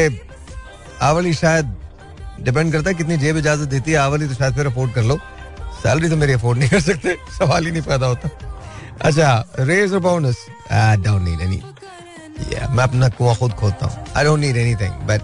[1.02, 1.74] आवरली शायद
[2.40, 5.18] डिपेंड करता है कितनी जेब इजाज़त देती है आवरली तो शायद फिर अफोर्ड कर लो.
[5.82, 7.16] सैलरी तो मेरी अफोर्ड नहीं कर सकते.
[7.38, 8.28] सवाल ही नहीं पैदा होता.
[9.02, 11.62] अच्छा रेज और bonus don't need any
[12.36, 15.20] yeah, मैं अपना कुआँ खुद खोदता हूँ। I don't need anything but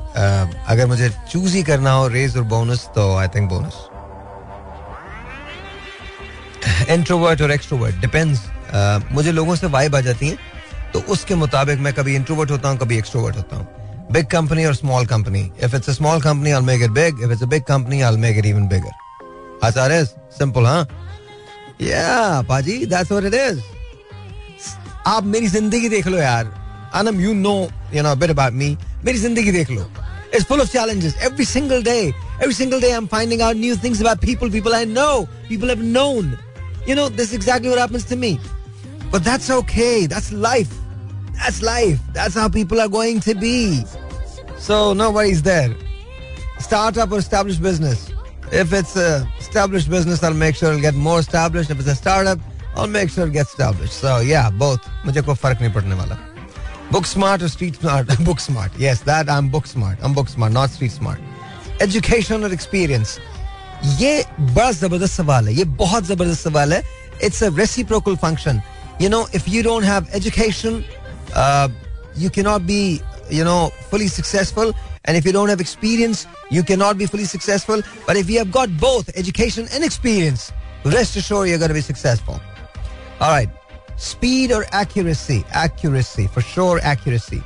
[0.68, 3.86] अगर मुझे चूज़ ही करना हो रेज और बोनस तो आई थिंक बोनस
[6.90, 8.40] इंट्रोवर्ट और एक्सट्रोवर्ट डिपेंड्स
[9.12, 10.36] मुझे लोगों से वाइब आ जाती है
[10.92, 13.66] तो उसके मुताबिक मैं कभी इंट्रोवर्ट होता हूँ कभी एक्सट्रोवर्ट होता हूँ।
[14.12, 17.42] बिग कंपनी और small company if it's small company I make it big if it's
[17.52, 20.04] big company I make it even bigger आसार
[20.38, 20.86] सिंपल हाँ
[21.82, 23.60] या पाजी दैट्स व्हाट इट इज़
[25.06, 26.58] आप मेरी ज़िंदगी देख लो यार।
[26.93, 28.77] Anam, you know, you know a bit about me.
[29.05, 29.85] मेरी जिंदगी देख लो.
[30.33, 32.13] It's full of challenges every single day.
[32.41, 35.81] Every single day I'm finding out new things about people, people I know, people have
[35.81, 36.37] known.
[36.87, 38.39] You know, this is exactly what happens to me.
[39.11, 40.07] But that's okay.
[40.07, 40.73] That's life.
[41.33, 41.99] That's life.
[42.13, 43.85] That's how people are going to be.
[44.57, 45.73] So no worries there.
[46.59, 48.11] Startup or established business.
[48.51, 51.69] If it's a established business, I'll make sure it'll get more established.
[51.71, 52.39] If it's a startup,
[52.75, 53.93] I'll make sure it gets established.
[53.93, 54.79] So yeah, both.
[55.05, 56.28] मुझे कोई फर्क नहीं पड़ने वाला.
[56.91, 58.07] Book smart or street smart?
[58.25, 58.71] book smart.
[58.77, 59.97] Yes, that I'm book smart.
[60.01, 61.19] I'm book smart, not street smart.
[61.81, 63.19] Education or experience?
[63.99, 66.83] ये बड़ा जबरदस्त सवाल है ये बहुत जबरदस्त सवाल है
[67.23, 68.61] it's a reciprocal function
[69.01, 70.83] you know if you don't have education
[72.17, 74.69] you cannot be you know fully successful
[75.05, 76.21] and if you don't have experience
[76.57, 80.45] you cannot be fully successful but if you have got both education and experience
[80.85, 82.39] rest assured you're going to be successful
[83.19, 83.49] all right
[83.99, 85.43] Speed or accuracy?
[85.53, 87.41] Accuracy, for sure, accuracy.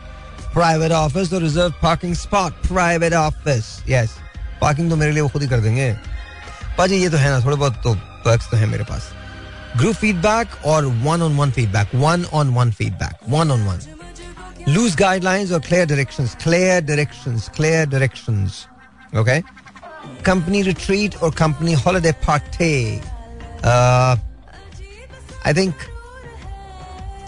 [0.53, 2.53] Private office or reserved parking spot?
[2.63, 4.17] Private office, yes.
[4.61, 5.91] Parking तो मेरे लिए वो खुद ही कर देंगे
[6.77, 7.93] पाजी ये तो है ना थोड़े बहुत तो
[8.25, 9.09] वर्क्स तो है मेरे पास
[9.77, 13.79] ग्रुप फीडबैक और one on one feedback one on one feedback one on one
[14.73, 18.65] loose guidelines और clear directions clear directions clear directions
[19.19, 19.39] okay
[20.25, 21.31] company retreat और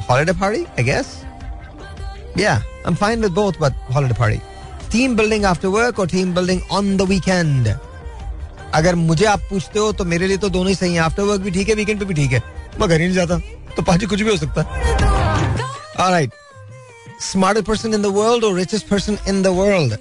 [0.08, 1.24] holiday party, I guess.
[2.36, 4.40] Yeah, I'm fine with both, but holiday party.
[4.90, 7.68] Team building after work or team building on the weekend.
[8.74, 11.40] अगर मुझे आप पूछते हो तो मेरे लिए तो दोनों ही सही है। आफ्टर वर्क
[11.42, 12.42] भी ठीक है वीकेंड पे भी ठीक है।
[12.80, 13.38] मैं घर ही नहीं जाता
[13.76, 14.66] तो पाजी कुछ भी हो सकता है।
[16.06, 16.30] Alright
[17.22, 19.96] smartest person in the world और richest person in the world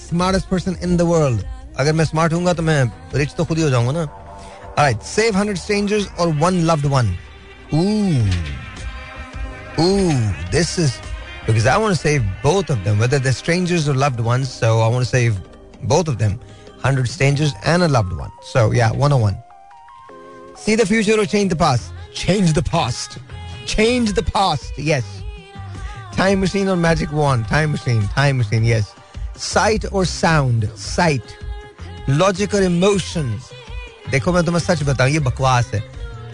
[0.00, 1.42] smartest person in the world
[1.80, 5.36] अगर मैं स्मार्ट हूँगा तो मैं रिच तो खुद ही हो जाऊँगा ना। ऑलराइट सेव
[5.36, 7.16] हंड्रेड स्ट्रेंजर्स और one loved one
[9.79, 10.99] Ooh, this is
[11.45, 14.51] because I want to save both of them, whether they're strangers or loved ones.
[14.51, 15.39] So I want to save
[15.83, 16.39] both of them
[16.81, 18.31] 100 strangers and a loved one.
[18.41, 19.37] So, yeah, 101.
[20.55, 21.91] See the future or change the past?
[22.13, 23.17] Change the past.
[23.65, 25.03] Change the past, yes.
[26.13, 27.47] Time machine or magic wand?
[27.47, 28.93] Time machine, time machine, yes.
[29.35, 30.69] Sight or sound?
[30.75, 31.37] Sight.
[32.07, 33.39] Logic or emotion?
[34.11, 35.83] देखो मैं तुम्हें सच बताऊं ये बकवास है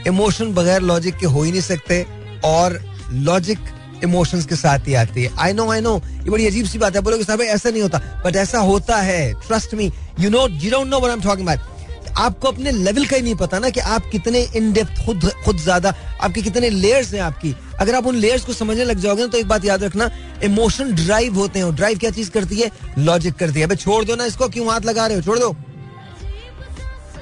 [0.07, 2.05] emotion बगैर logic के हो ही नहीं सकते
[2.45, 2.79] और
[3.12, 3.58] लॉजिक
[4.04, 6.96] इमोशंस के साथ ही आती है। आई नो आई नो ये बड़ी अजीब सी बात
[6.96, 9.90] है। बोलोगे, साहब, ऐसा नहीं होता। बट ऐसा होता है। Trust me
[10.20, 11.76] you know you don't know what I am talking about
[12.18, 15.56] आपको अपने लेवल का ही नहीं पता ना कि आप कितने इन डेप्थ खुद खुद
[15.58, 19.28] ज़्यादा, आपके कितने लेयर्स हैं आपकी। अगर आप उन लेयर्स को समझने लग जाओगे ना
[19.28, 20.10] तो एक बात याद रखना
[20.44, 22.70] इमोशन ड्राइव होते हैं। ड्राइव क्या चीज़ करती है?
[22.98, 25.22] लॉजिक करती है। अबे, छोड़ दो ना इसको, क्यों हाथ लगा रहे हो?
[25.22, 25.54] छोड़ दो।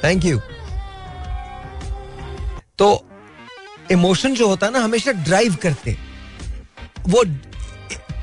[0.05, 0.39] थैंक यू
[2.79, 2.89] तो
[3.91, 5.97] इमोशन जो होता है ना, हमेशा ड्राइव करते
[7.09, 7.25] वो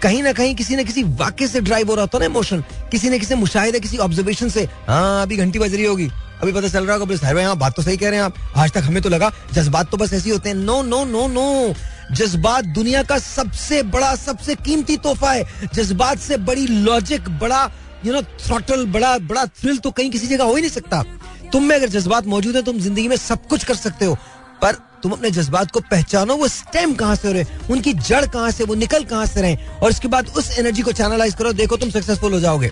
[0.01, 3.09] कहीं ना कहीं किसी न किसी वाक्य से ड्राइव हो रहा होता ना इमोशन। किसी
[3.09, 6.09] न किसी मुशाहिदा, किसी ऑब्जर्वेशन से हाँ अभी घंटी बज रही होगी।
[6.41, 8.83] अभी पता चल रहा होगा यहाँ बात तो सही कह रहे हैं आप। आज तक
[8.83, 11.73] हमें तो लगा, जज्बात तो बस ऐसे होते हैं। नो नो नो नो
[12.11, 17.69] जज्बात दुनिया का सबसे बड़ा, सबसे कीमती तोहफा है। जज्बात से बड़ी लॉजिक बड़ा
[18.05, 21.03] यू नो थ्रॉटल बड़ा बड़ा थ्रिल तो कहीं किसी जगह हो ही नहीं सकता।
[21.51, 24.17] तुम में अगर जज्बात मौजूद है तुम ज़िंदगी में सब कुछ कर सकते हो।
[24.63, 24.73] पर
[25.03, 28.63] तुम अपने जज्बात को पहचानो, वो स्टेम कहाँ से हो रहे उनकी जड़ कहाँ से,
[28.63, 31.89] वो निकल कहाँ से रहे और उसके बाद उस एनर्जी को चैनलाइज करो, देखो तुम
[31.91, 32.69] सक्सेसफुल हो जाओगे।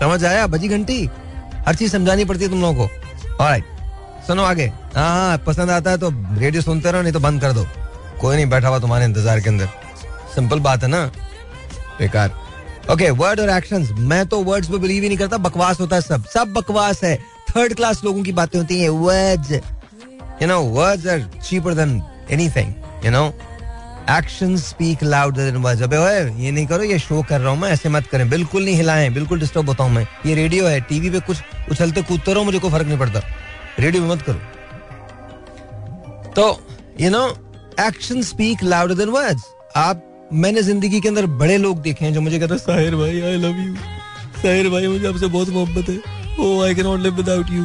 [0.00, 0.46] समझ आया?
[0.46, 1.04] बजी घंटी?
[1.66, 3.64] हर चीज़ समझानी पड़ती है तुम लोगों को। ऑलराइट
[4.26, 7.52] सुनो आगे। हाँ हाँ पसंद आता है तो रेडियो सुनते रहो, नहीं तो बंद कर
[7.52, 7.66] दो।
[8.20, 9.68] कोई नहीं, बैठा हुआ तुम्हारे इंतज़ार के अंदर।
[10.34, 11.04] सिंपल बात है ना?
[11.98, 12.40] बेकार।
[12.90, 16.02] ओके वर्ड और एक्शंस मैं तो वर्ड्स पे बिलीव ही नहीं करता, बकवास होता है
[16.02, 17.14] सब। सब बकवास है।
[17.50, 19.52] थर्ड क्लास लोगों की बातें होती हैं। Words
[20.40, 21.90] You know, words are cheaper than
[22.28, 23.32] anything, you know.
[24.08, 25.82] Actions speak louder than words.
[25.82, 28.64] अबे ओए ये नहीं करो ये शो कर रहा हूँ मैं ऐसे मत करें। बिल्कुल
[28.64, 31.36] नहीं हिलाएँ बिल्कुल डिस्टर्ब होता हूँ मैं। ये रेडियो है टीवी पे कुछ
[31.70, 33.20] उछलते कूदते रहो मुझे कोई फ़र्क नहीं पड़ता।
[33.80, 34.38] रेडियो मत करो।
[36.36, 36.46] तो
[37.00, 37.26] you know
[37.80, 39.44] action speak louder than words
[39.76, 43.20] आप मैंने ज़िंदगी के अंदर बड़े लोग देखे हैं जो मुझे कहते हैं साहिर भाई
[43.20, 43.74] आई लव यू
[44.42, 45.98] साहिर भाई मुझे आपसे बहुत मोहब्बत है।
[46.40, 47.64] ओ I can not live without you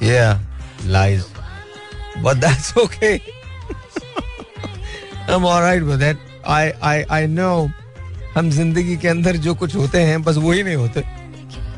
[0.00, 0.38] Yeah,
[0.86, 1.26] lies.
[2.22, 3.20] But that's okay.
[5.28, 6.16] I'm alright with it.
[6.44, 7.68] I, I, I know.
[8.34, 11.02] हम ज़िंदगी के अंदर जो कुछ होते हैं बस वही नहीं होते।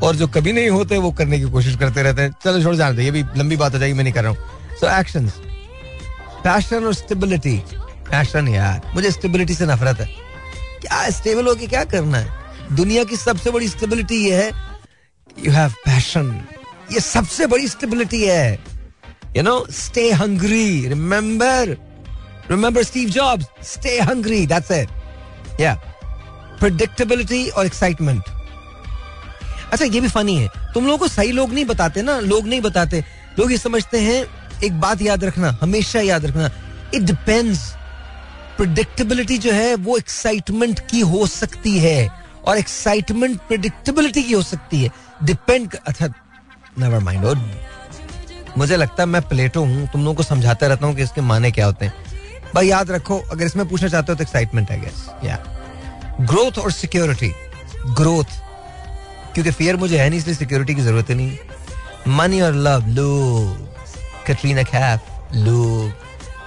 [0.03, 3.03] और जो कभी नहीं होते वो करने की कोशिश करते रहते हैं। चलो छोड़ जाने
[3.03, 5.27] ये भी लंबी बात हो जाएगी मैं नहीं कर रहा हूँ। सो एक्शन
[6.43, 7.57] पैशन और स्टेबिलिटी
[8.09, 10.07] पैशन यार मुझे स्टेबिलिटी से नफरत है।
[10.81, 12.39] क्या स्टेबल होके क्या करना है?
[12.75, 14.51] दुनिया की सबसे बड़ी स्टेबिलिटी ये है
[15.45, 16.29] यू हैव पैशन
[16.91, 18.59] ये सबसे बड़ी स्टेबिलिटी है।
[19.37, 21.77] You know stay hungry remember
[22.51, 25.73] remember Steve Jobs stay hungry that's it या
[26.59, 28.23] प्रिडिक्टेबिलिटी और एक्साइटमेंट
[29.71, 32.61] अच्छा ये भी फनी है। तुम लोगों को सही लोग नहीं बताते ना, लोग नहीं
[32.61, 33.03] बताते।
[33.39, 34.25] लोग ये समझते हैं,
[34.63, 36.49] एक बात याद रखना, हमेशा याद रखना।
[36.95, 37.59] इट डिपेंड्स
[38.57, 42.09] प्रिडिक्टेबिलिटी जो है, वो एक्साइटमेंट की हो सकती है
[42.45, 44.91] और एक्साइटमेंट प्रिडिक्टेबिलिटी की हो सकती है।
[45.23, 46.07] डिपेंड अच्छा
[46.79, 47.39] नेवर माइंड और
[48.57, 51.51] मुझे लगता है मैं प्लेटो हूँ, तुम लोगों को समझाता रहता हूँ कि इसके माने
[51.51, 51.93] क्या होते हैं।
[52.55, 55.37] भाई, याद रखो, अगर इसमें पूछना चाहते हो तो एक्साइटमेंट है गेस या
[56.21, 57.31] ग्रोथ और सिक्योरिटी
[57.95, 58.39] ग्रोथ
[59.33, 61.37] क्योंकि फियर मुझे है नहीं, इसलिए सिक्योरिटी की ज़रूरत नहीं।
[62.17, 63.57] मनी और लव लो
[64.27, 65.91] कटरीना कैफ लो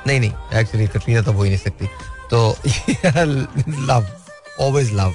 [0.07, 0.33] नहीं नहीं.
[0.55, 1.87] एक्चुअली कटरीना तो हो ही नहीं सकती।
[2.31, 2.57] तो
[3.87, 4.07] love
[4.61, 5.15] always love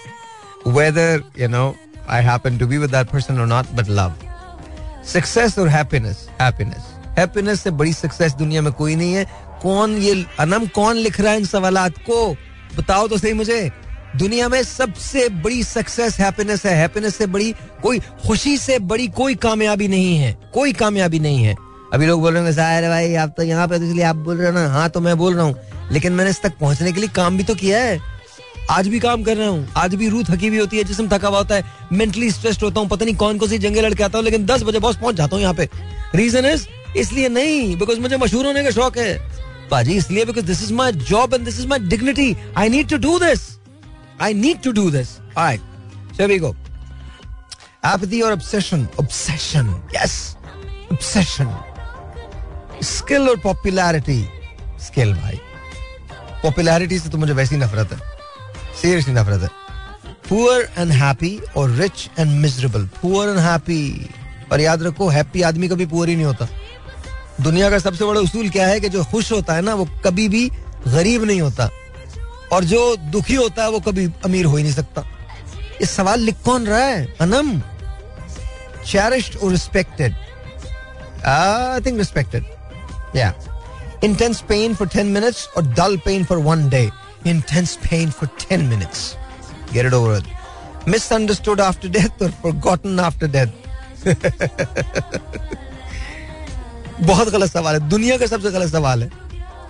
[0.70, 1.76] whether you know
[2.10, 4.14] I happen to be with that person और नॉट बट लव
[5.06, 9.26] सक्सेस और हैप्पीनेस हैप्पीनेस हैप्पीनेस से बड़ी सक्सेस दुनिया में कोई नहीं है।
[9.62, 12.36] कौन ये, अनम कौन लिख रहा है इन सवाल को?
[12.78, 13.72] बताओ तो सही मुझे।
[14.16, 19.36] दुनिया में सबसे बड़ी सक्सेस हैप्पीनेस है। हैप्पीनेस से बड़ी कोई, खुशी से बड़ी कोई
[19.36, 21.56] कामयाबी नहीं है। कोई कामयाबी नहीं है।
[21.94, 24.48] अभी लोग बोल रहे हैं भाई, आप तो यहाँ पे तो इसलिए आप बोल रहे
[24.48, 24.68] हो ना?
[24.68, 25.56] हाँ तो मैं बोल रहा हूँ।
[25.92, 28.19] लेकिन मैंने इस तक पहुँचने के लिए काम भी तो किया है।
[28.70, 31.28] आज भी काम कर रहा हूँ। आज भी रूह थकी हुई होती है, जिसम थका
[31.28, 34.18] हुआ होता है। मेंटली स्ट्रेस्ड होता हूँ। पता नहीं कौन कौन सी जंगे लड़के आता
[34.18, 35.70] हूँ, लेकिन दस बजे बॉस पहुँच जाता हूँ यहाँ पे।
[36.16, 39.18] रीजन इज़ इसलिए नहीं बिकॉज़ मुझे मशहूर होने का शौक है।
[39.72, 42.98] बाजी इसलिए because this is my job and this is my dignity I need to
[42.98, 43.50] do this
[44.22, 45.18] I need to do this
[46.18, 46.54] so we go.
[47.82, 48.82] Apathy or obsession?
[48.98, 49.68] Obsession.
[49.94, 50.16] Yes.
[50.92, 51.48] Obsession.
[53.30, 54.22] और popularity.
[54.88, 55.40] स्किल भाई.
[56.44, 58.19] Popularity से तो मुझे वैसी नफरत है।
[58.82, 59.50] Seriously नफरत है
[60.30, 64.10] पुअर एंड हैप्पी और rich and miserable poor and happy
[64.52, 66.48] और याद रखो हैप्पी आदमी कभी पुअर ही नहीं होता।
[67.42, 70.30] दुनिया का सबसे बड़ा उसूल क्या है कि जो खुश होता है ना, वो कभी
[70.30, 70.52] भी
[70.88, 71.70] गरीब नहीं होता।
[72.52, 75.02] और जो दुखी होता है, वो कभी अमीर हो ही नहीं सकता।
[75.58, 77.16] ये सवाल लिख कौन रहा है?
[77.22, 77.62] अनम?
[78.86, 80.14] चेरिश्ड और रिस्पेक्टेड
[81.26, 82.46] आई थिंक रिस्पेक्टेड
[83.16, 83.34] या
[84.04, 86.92] intense pain for 10 minutes or dull pain for one day.
[87.33, 89.05] intense pain for 10 minutes
[89.75, 90.27] get it over with
[90.95, 93.61] misunderstood after death or forgotten after death
[97.01, 99.09] बहुत गलत सवाल है दुनिया का सबसे गलत सवाल है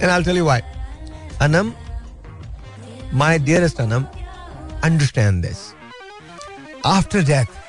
[0.03, 0.61] and I tell you why
[1.43, 1.73] Anam
[3.23, 4.05] my dearest Anam
[4.85, 5.59] understand this
[6.87, 7.63] after death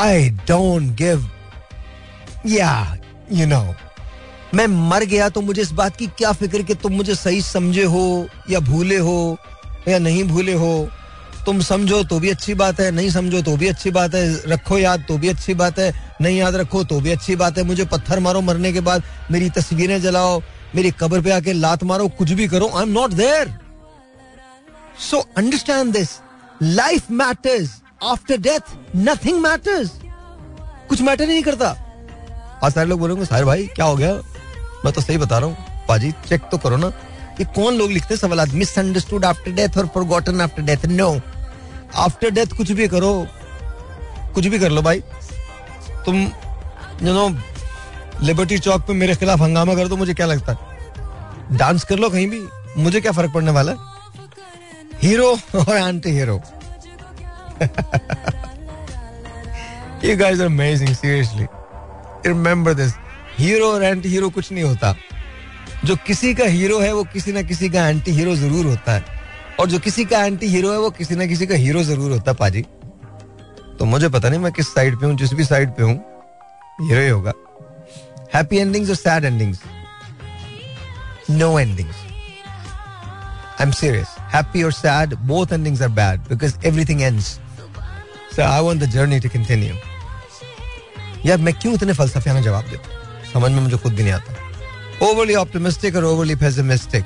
[0.00, 1.28] I don't give
[2.54, 2.72] या
[3.32, 3.62] यू नो
[4.55, 7.83] मैं मर गया तो मुझे इस बात की क्या फ़िक्र कि तुम मुझे सही समझे
[7.85, 9.37] हो या भूले हो
[9.87, 10.89] या नहीं भूले हो?
[11.45, 14.77] तुम समझो तो भी अच्छी बात है, नहीं समझो तो भी अच्छी बात है, रखो
[14.77, 17.85] याद तो भी अच्छी बात है, नहीं याद रखो तो भी अच्छी बात है। मुझे
[17.85, 20.41] पत्थर मारो मरने के बाद, मेरी तस्वीरें जलाओ,
[20.75, 23.53] मेरी कब्र पे आके लात मारो, कुछ भी करो I am not there
[25.01, 26.09] so understand this
[26.61, 27.69] life matters
[28.03, 29.91] after death nothing matters
[30.89, 31.75] कुछ मैटर नहीं करता।
[32.63, 34.19] आज सारे लोग बोलेंगे सारे भाई, क्या हो गया?
[34.85, 36.87] मैं तो सही बता रहा हूँ पाजी चेक तो करो ना
[37.39, 41.09] ये कौन लोग लिखते हैं सवाल मिसअंडरस्टूड आफ्टर डेथ और forgotten after death no
[41.95, 43.11] after death कुछ भी करो
[44.35, 44.99] कुछ भी कर लो भाई।
[46.05, 46.15] तुम
[47.03, 47.29] यू नो
[48.23, 51.57] लिबर्टी चौक पे मेरे खिलाफ हंगामा कर दो मुझे क्या लगता है?
[51.57, 52.41] डांस कर लो कहीं भी
[52.77, 53.73] मुझे क्या फ़र्क पड़ने वाला
[55.03, 56.41] हीरो और anti hero
[60.01, 61.47] You guys are amazing, seriously.
[62.23, 62.91] Remember this.
[63.39, 64.95] Hero और एंटी हीरो कुछ नहीं होता।
[65.85, 69.03] जो किसी का हीरो है, वो किसी ना किसी का एंटी हीरो ज़रूर होता है।
[69.59, 72.31] और जो किसी का एंटी हीरो है, वो किसी ना किसी का हीरो ज़रूर होता
[72.31, 72.61] है, पाजी।
[73.79, 75.95] तो मुझे पता नहीं मैं किस साइड पे हूँ, जिस भी साइड पे हूँ,
[76.81, 77.33] हीरो ही होगा।
[78.33, 79.59] हैप्पी एंडिंग्स और sad endings
[81.29, 81.95] no endings
[83.59, 87.25] I am serious happy और sad both endings are bad because everything ends
[88.35, 89.75] so I want the journey to continue
[91.25, 92.96] यार, मैं क्यों इतने फलसफियाना जवाब देता
[93.37, 97.05] समझ में मुझे खुद भी नहीं आता। ओवरली ऑप्टिमिस्टिक और ओवरली पेसिमिस्टिक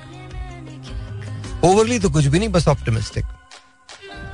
[1.65, 3.25] ओवरली तो कुछ भी नहीं बस ऑप्टिमिस्टिक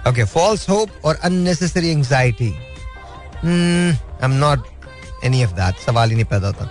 [0.08, 4.60] ओके फॉल्स होप और unnecessary anxiety I am not
[5.26, 6.70] any of that सवाल ही नहीं पैदा होता।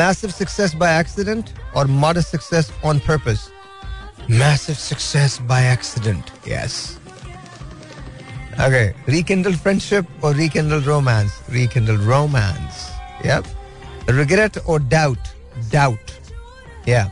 [0.00, 1.44] मैसिव सक्सेस बाय एक्सीडेंट
[1.76, 3.48] और modest success on purpose
[4.30, 6.82] massive success by accident yes
[8.64, 11.32] Okay, rekindle friendship or rekindle romance?
[11.54, 11.96] Rekindle
[14.10, 15.18] regret और doubt
[15.72, 16.10] doubt
[16.88, 17.10] या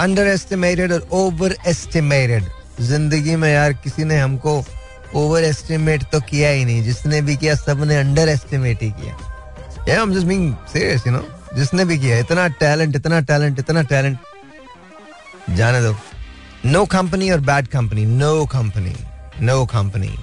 [0.00, 2.44] underestimated और overestimated
[2.80, 4.62] ज़िंदगी में यार किसी ने हमको
[5.14, 9.14] ओवर एस्टिमेट तो किया ही नहीं। जिसने भी किया, सबने अंडर एस्टिमेट ही किया।
[9.82, 11.24] I am being serious you know
[11.56, 14.18] जिसने भी किया, इतना टैलेंट इतना टैलेंट इतना टैलेंट
[15.50, 15.94] जाने दो।
[16.66, 18.94] नो कंपनी और bad company no company
[19.40, 20.14] no company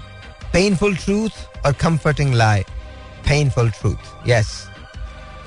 [0.53, 2.61] painful truth और comforting lie
[3.27, 4.53] painful truth yes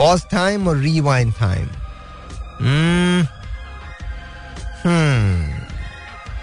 [0.01, 1.69] Pause time or rewind time?
[2.57, 3.21] Hmm.
[4.83, 5.45] Hmm.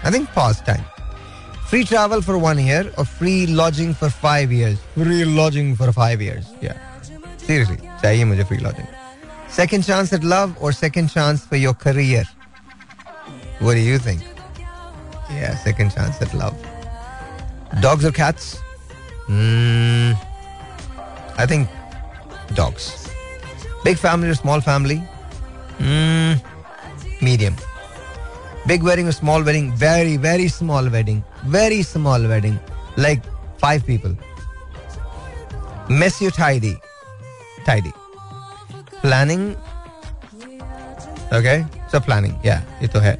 [0.04, 0.84] I think pause time.
[1.66, 4.78] Free travel for one year or free lodging for five years.
[4.94, 6.46] Free lodging for five years.
[6.60, 6.76] Yeah.
[7.38, 7.78] Seriously.
[8.00, 8.86] Chahiye mujhe free lodging.
[9.48, 12.22] Second chance at love or second chance for your career?
[13.58, 14.22] What do you think?
[15.30, 16.56] Yeah, second chance at love.
[17.80, 18.60] Dogs or cats?
[19.26, 20.12] Hmm.
[21.36, 21.68] I think
[22.54, 23.07] dogs.
[23.84, 24.96] Big family or small family?
[25.78, 26.34] Hmm,
[27.22, 27.54] medium.
[28.66, 29.72] Big wedding or small wedding?
[29.72, 31.24] Very, very small wedding.
[31.46, 32.58] Very small wedding.
[32.96, 33.22] Like
[33.58, 34.14] five people.
[35.88, 36.76] Mess you tidy.
[37.64, 37.92] Tidy.
[39.00, 39.56] Planning.
[41.32, 41.64] Okay.
[41.88, 42.38] So planning.
[42.42, 42.62] Yeah.
[42.80, 43.18] It to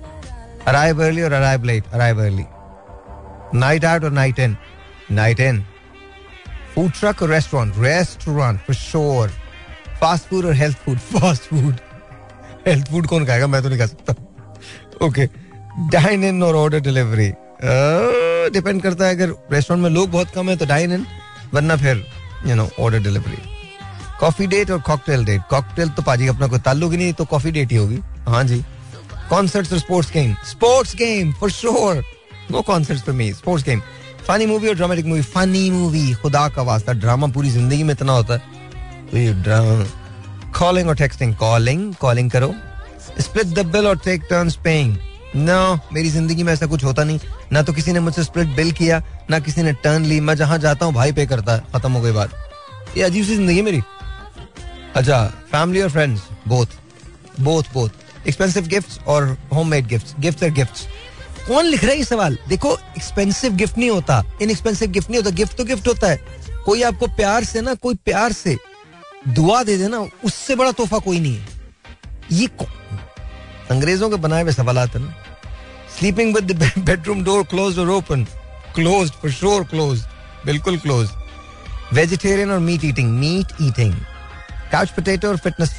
[0.66, 1.84] Arrive early or arrive late?
[1.94, 2.46] Arrive early.
[3.52, 4.58] Night out or night in?
[5.08, 5.64] Night in.
[6.74, 7.74] Food truck or restaurant?
[7.76, 9.30] Restaurant for sure.
[10.00, 11.74] Fast food और health food fast food
[12.66, 13.46] health food कौन खाएगा?
[13.46, 14.14] मैं तो नहीं खा सकता।
[15.06, 15.26] Okay
[15.90, 17.28] dine in और order delivery
[18.52, 21.06] depend करता है अगर रेस्टोरेंट में लोग बहुत कम है तो डाइन इन
[21.54, 22.04] वरना फिर
[22.46, 23.38] you know order delivery
[24.20, 27.50] coffee date और कॉकटेल डेट कॉकटेल तो पाजी अपना कोई ताल्लुक ही नहीं तो कॉफ़ी
[27.52, 28.62] डेट ही होगी। हाँ जी।
[29.30, 32.02] कॉन्सर्ट्स और sports game sports game for sure
[32.50, 33.80] no concerts for me sports game
[34.26, 36.92] funny movie और ड्रामेटिक मूवी फनी मूवी खुदा का वास्ता.
[36.94, 38.56] ड्रामा पूरी ज़िंदगी में इतना होता है।
[40.54, 42.54] कॉलिंग और टेक्सटिंग कॉलिंग कॉलिंग करो।
[43.20, 44.96] स्प्लिट द बिल और टेक टर्न्स पेइंग
[45.36, 47.18] नो मेरी ज़िंदगी में ऐसा कुछ होता नहीं।
[47.52, 50.58] ना तो किसी ने मुझसे स्प्लिट बिल किया, ना किसी ने टर्न ली। मैं जहाँ
[50.58, 52.30] जाता हूँ, भाई पे करता है। खत्म हो गई बात।
[52.96, 53.80] ये अजीब सी ज़िंदगी मेरी।
[54.96, 56.66] अच्छा फैमिली और friends both
[57.40, 60.86] both both expensive gifts और होम मेड गिफ्ट्स गिफ्ट्स और गिफ्ट्स
[61.48, 62.38] कौन लिख रहा है ये सवाल?
[62.48, 66.18] देखो एक्सपेंसिव गिफ्ट नहीं होता। इन एक्सपेंसिव गिफ्ट नहीं होता। गिफ्ट तो गिफ्ट होता है।
[66.64, 68.56] कोई आपको प्यार से ना, कोई प्यार से
[69.34, 71.46] दुआ दे देना उससे बड़ा तोहफा कोई नहीं है।
[72.32, 72.46] ये
[73.70, 75.14] अंग्रेज़ों के बनाए हुए सवाल है ना।
[75.98, 78.24] Sleeping with bedroom door close और open
[78.74, 80.04] close for sure close
[80.46, 81.10] बिल्कुल क्लोज
[81.92, 83.94] वेजिटेरियन और meat eating meat eating
[84.72, 85.78] couch potato और fitness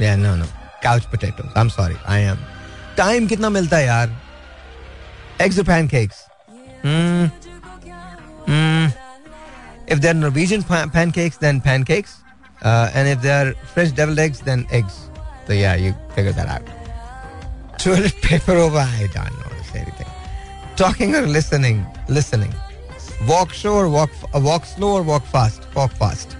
[0.00, 0.46] no no
[0.82, 2.38] couch potato I am sorry I am
[2.96, 4.20] time कितना मिलता है यार?
[5.40, 6.26] एग्स और pancakes
[9.92, 10.62] If they're Norwegian
[10.96, 12.10] pancakes, then pancakes.
[12.61, 15.09] Uh, and if they're fresh deviled eggs, then eggs.
[15.47, 16.63] So yeah, you figure that out.
[17.79, 20.07] Toilet paper over, I don't know to say anything.
[20.75, 21.85] Talking or listening?
[22.09, 22.53] Listening.
[23.27, 25.67] Walk slow or walk, uh, walk slow or walk fast?
[25.75, 26.35] Walk fast.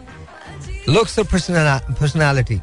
[0.87, 2.61] Looks or personal, personality?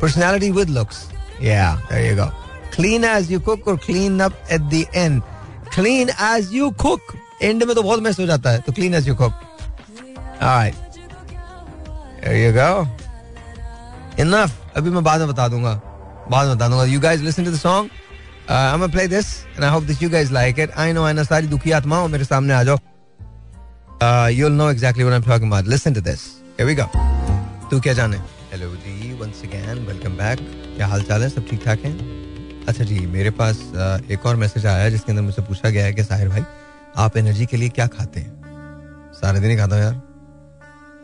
[0.00, 1.08] Personality with looks.
[1.40, 2.32] Yeah, there you go.
[2.72, 5.22] Clean as you cook or clean up at the end?
[5.70, 7.00] Clean as you cook.
[7.42, 9.32] End में तो बहुत mess हो जाता है तो clean as you cook
[10.42, 10.81] you
[14.23, 14.51] Enough.
[14.75, 15.73] अभी मैं बाद में बता दूँगा।
[16.31, 17.89] बाद में बता दूँगा। You guys listen to the song
[18.51, 21.13] I am play this and I hope this you guys like it I know I
[21.13, 22.77] ना सारी दुखी आत्माओं मेरे सामने आ जाओ।
[24.29, 26.21] You will know exactly what I am talking about listen to this
[26.59, 26.87] here we go
[27.71, 28.17] तू क्या जाने?
[28.53, 30.39] हेलो जी वंस अगेन वेलकम बैक
[30.77, 31.29] क्या हाल चाल है?
[31.29, 31.95] सब ठीक ठाक हैं?
[32.67, 35.93] अच्छा जी मेरे पास uh, एक और मैसेज आया जिसके अंदर मुझसे पूछा गया है
[35.93, 36.43] कि साहिर भाई
[36.97, 38.31] आप एनर्जी के लिए क्या खाते हैं?
[39.13, 40.01] सारे दिन ही खाता हूँ यार।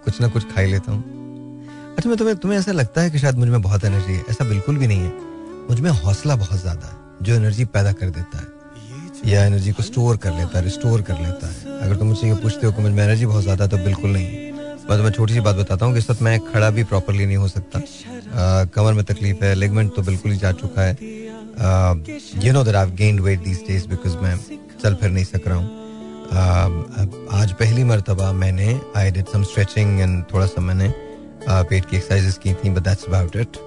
[0.06, 1.02] कुछ ना कुछ खा ही लेता हूँ।
[1.98, 4.24] अच्छा मैं तुम्हें तुम्हें ऐसा लगता है कि शायद मुझमें बहुत एनर्जी है?
[4.30, 5.12] ऐसा बिल्कुल भी नहीं है।
[5.70, 8.48] मुझमें हौसला बहुत ज़्यादा है, जो एनर्जी पैदा कर देता है।
[9.26, 12.36] या एनर्जी को स्टोर कर लेता है रिस्टोर कर लेता है। अगर तुम मुझसे ये
[12.36, 14.52] पूछते हो कि मुझमें एनर्जी बहुत ज़्यादा है तो बिल्कुल नहीं है।
[14.90, 17.38] मैं मैं छोटी सी बात बताता हूँ कि इस वक्त मैं खड़ा भी प्रॉपरली नहीं
[17.38, 20.98] हो सकता। कमर में तकलीफ़ है लेगमेंट तो बिल्कुल ही जा चुका है।
[22.46, 24.36] You know that I gained weight these days because मैं
[24.84, 25.89] चल फिर नहीं सक रहा हूँ।
[26.30, 30.92] आज पहली मरतबा मैंने I did some stretching and थोड़ा सा मैंने
[31.50, 33.58] पेट की एक्सरसाइजेस की थी बट दैट्स अबाउट इट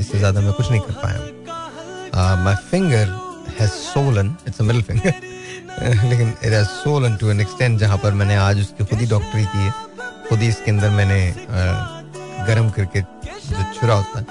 [0.00, 3.08] इससे ज़्यादा मैं कुछ नहीं कर पाया। My finger
[3.58, 5.14] has swollen it's middle finger
[6.04, 9.44] लेकिन it has swollen to an extent जहाँ पर मैंने आज उसकी खुद ही डॉक्टरी
[9.44, 9.72] की है।
[10.28, 11.34] खुद ही इसके अंदर मैंने
[12.46, 14.26] गर्म करके जो छुरा होता है,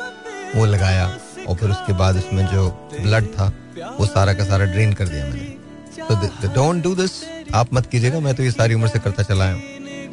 [0.55, 1.05] वो लगाया
[1.47, 2.67] और फिर उसके बाद उसमें जो
[3.01, 3.51] ब्लड था,
[3.99, 5.53] वो सारा का सारा ड्रेन कर दिया मैंने।
[6.41, 7.11] तो डोंट डू दिस
[7.56, 9.62] आप मत कीजिएगा, मैं तो ये सारी उम्र से करता चला हूँ।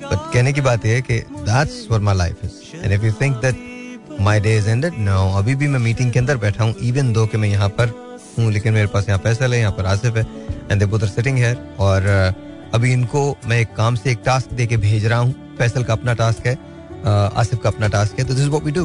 [0.03, 3.12] बट कहने की बात यह है कि that's what my life is and if you
[3.20, 6.74] think that my day is ended no अभी भी मैं मीटिंग के अंदर बैठा हूँ
[6.82, 7.88] इवन दो कि मैं यहाँ पर
[8.38, 10.26] हूँ, लेकिन मेरे पास यहाँ फैसल है, यहाँ पर आसिफ है
[10.70, 12.07] एंड दे सिटिंग है और
[12.74, 15.93] अभी इनको मैं एक काम से एक टास्क दे के भेज रहा हूँ, फैसल का
[15.93, 16.55] अपना टास्क है
[17.05, 18.84] आसिफ का अपना टास्क है तो दिस व्हाट वी डू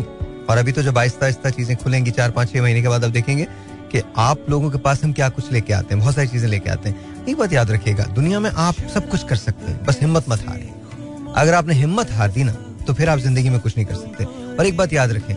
[0.50, 3.12] और अभी तो जब आहिस्ता आहिस्ता चीज़ें खुलेंगी चार पाँच छह महीने के बाद अब
[3.12, 3.48] देखेंगे
[3.92, 6.70] कि आप लोगों के पास हम क्या कुछ लेके आते हैं, बहुत सारी चीज़ें लेके
[6.70, 10.00] आते हैं। एक बात याद रखिएगा, दुनिया में आप सब कुछ कर सकते हैं, बस
[10.02, 12.52] हिम्मत मत हारें अगर आपने हिम्मत हार दी ना
[12.88, 15.36] तो फिर आप ज़िंदगी में कुछ नहीं कर सकते। और एक बात याद रखें,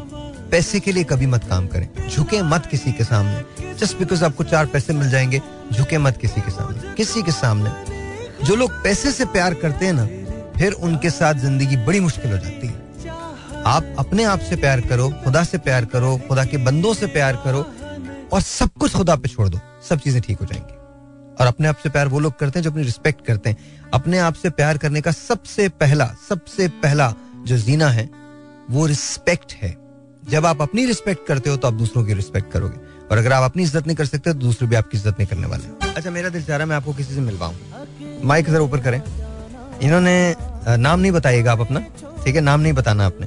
[0.50, 4.44] पैसे के लिए कभी मत काम करें। झुके मत किसी के सामने। जस्ट बिकॉज़ आपको
[4.44, 5.40] चार पैसे मिल जाएँगे,
[5.72, 7.70] झुके मत किसी के सामने। किसी के सामने।
[8.44, 10.06] जो लोग पैसे से प्यार करते हैं ना,
[10.58, 12.88] फिर उनके साथ ज़िंदगी बड़ी मुश्किल हो जाती है।
[13.66, 17.36] आप अपने आप से प्यार करो, खुदा से प्यार करो, खुदा के बंदों से प्यार
[17.44, 17.66] करो
[18.32, 20.78] और सब कुछ खुदा पे छोड़ दो। सब चीज़ें ठीक हो जाएँगी।
[21.34, 24.18] और अपने आप से प्यार वो लोग करते हैं जो अपनी रिस्पेक्ट करते हैं। अपने
[24.18, 27.12] आप से प्यार करने का सबसे पहला सबसे पहला
[27.42, 28.08] जो जीना है,
[28.70, 29.76] वो रिस्पेक्ट है।
[30.22, 32.78] जब आप अपनी रिस्पेक्ट करते हो तो आप दूसरों की रिस्पेक्ट करोगे।
[33.10, 35.46] और अगर आप अपनी इज़्ज़त नहीं कर सकते तो दूसरे भी आपकी इज़्ज़त नहीं करने
[35.46, 37.54] वाले। अच्छा मेरा दिल चाह रहा है मैं आपको किसी से मिलवाऊं।
[38.24, 39.00] माइक जरा ऊपर करें।
[39.82, 40.34] इन्होंने
[40.68, 41.80] नाम नहीं बताइएगा आप अपना।
[42.24, 43.26] ठीक है, नाम नहीं बताना आपने।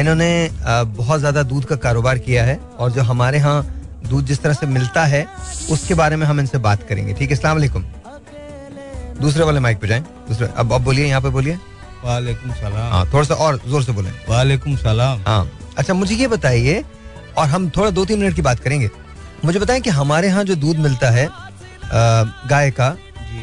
[0.00, 3.62] इन्होंने बहुत ज़्यादा दूध का कारोबार किया है। और जो हमारे यहाँ
[4.08, 5.26] दूध जिस तरह से मिलता है
[5.70, 7.36] उसके बारे में हम इनसे बात करेंगे ठीक है?
[7.36, 7.84] इस्लाम वालेकुम।
[9.20, 11.58] दूसरे वाले माइक पे जाएँ। दूसरे अब अब बोलिए यहाँ पे बोलिए।
[12.04, 16.28] वालेकुम सलाम। हाँ थोड़ा सा और ज़ोर से बोले। वालेकुम सलाम। हाँ। अच्छा मुझे ये
[16.28, 16.82] बताइए
[17.38, 18.90] और हम थोड़ा दो तीन मिनट की बात करेंगे।
[19.44, 21.28] मुझे बताएँ कि हमारे यहाँ जो दूध मिलता है
[22.48, 22.96] गाय का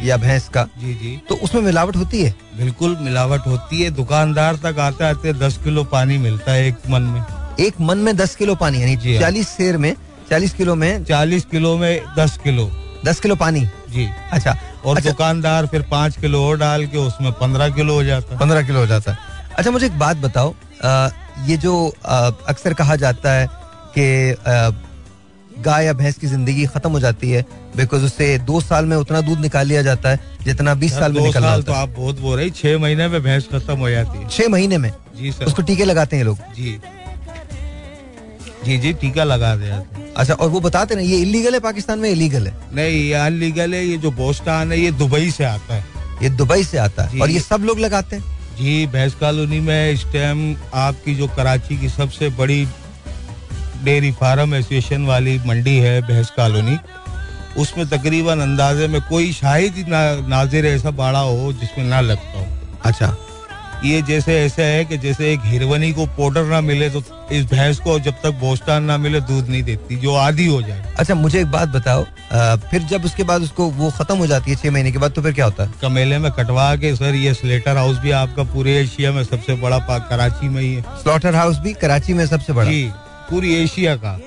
[0.03, 2.33] या भैंस का जी जी। तो उसमें मिलावट होती है?
[2.57, 7.01] बिल्कुल मिलावट होती है। दुकानदार तक आते आते दस किलो पानी मिलता है एक मन
[7.03, 7.23] में।
[7.59, 9.93] एक मन में दस किलो पानी यानी हाँ। चालीस शेर में
[10.29, 11.03] चालीस किलो में?
[11.05, 12.69] चालीस किलो में दस किलो।
[13.05, 13.61] दस किलो पानी?
[13.89, 14.55] जी। अच्छा।
[14.85, 18.39] और अच्छा, दुकानदार फिर पाँच किलो और डाल के उसमें पंद्रह किलो हो जाता। है
[18.39, 19.17] पंद्रह किलो हो जाता। है
[19.57, 20.53] अच्छा मुझे एक बात बताओ।
[20.83, 21.09] अ,
[21.47, 21.73] ये जो
[22.05, 23.47] अक्सर कहा जाता है
[23.97, 24.35] कि
[25.65, 27.45] गाय या भैंस की ज़िंदगी खत्म हो जाती है
[27.77, 31.19] बिकॉज़ उससे दो साल में उतना दूध निकाल लिया जाता है जितना बीस साल में
[31.21, 34.17] दो निकलना साल तो आप बहुत बोल रहे छह महीने में भैंस खत्म हो जाती
[34.17, 34.91] है। छह महीने में?
[35.17, 36.37] जी सर। उसको टीके लगाते हैं लोग?
[36.55, 36.79] जी।
[38.67, 39.81] जी जी टीका लगा दिया
[40.17, 42.53] अच्छा और वो बताते ना ये इलीगल है पाकिस्तान में इलीगल है?
[42.75, 45.83] नहीं ये अनलीगल है ये जो बोस्टान है ये दुबई से आता है।
[46.23, 47.19] ये दुबई से आता है?
[47.21, 48.23] और ये सब लोग लगाते हैं?
[48.59, 50.39] जी भैंस कॉलोनी में इस टाइम
[50.85, 52.65] आपकी जो कराची की सबसे बड़ी
[53.83, 56.77] डेयरी फार्म एसोसिएशन वाली मंडी है भैंस कॉलोनी
[57.61, 62.39] उसमें तकरीबन अंदाजे में कोई शायद ही ना, नाजिर ऐसा बाड़ा हो जिसमें ना लगता
[62.39, 62.45] हो
[62.85, 63.15] अच्छा
[63.85, 67.79] ये जैसे ऐसे है कि जैसे एक हिरवनी को पाउडर ना मिले तो इस भैंस
[67.79, 71.41] को जब तक बोस्टान ना मिले दूध नहीं देती जो आधी हो जाए। अच्छा मुझे
[71.41, 74.71] एक बात बताओ अ, फिर जब उसके बाद उसको वो खत्म हो जाती है छह
[74.71, 75.73] महीने के बाद तो फिर क्या होता है?
[75.81, 79.77] कमेले में कटवा के सर ये स्लेटर हाउस भी आपका पूरे एशिया में सबसे बड़ा
[79.77, 82.69] पा- कराची में ही है। स्लॉटर हाउस भी कराची में सबसे बड़ा?
[82.71, 82.91] जी
[83.29, 84.19] पूरी एशिया का।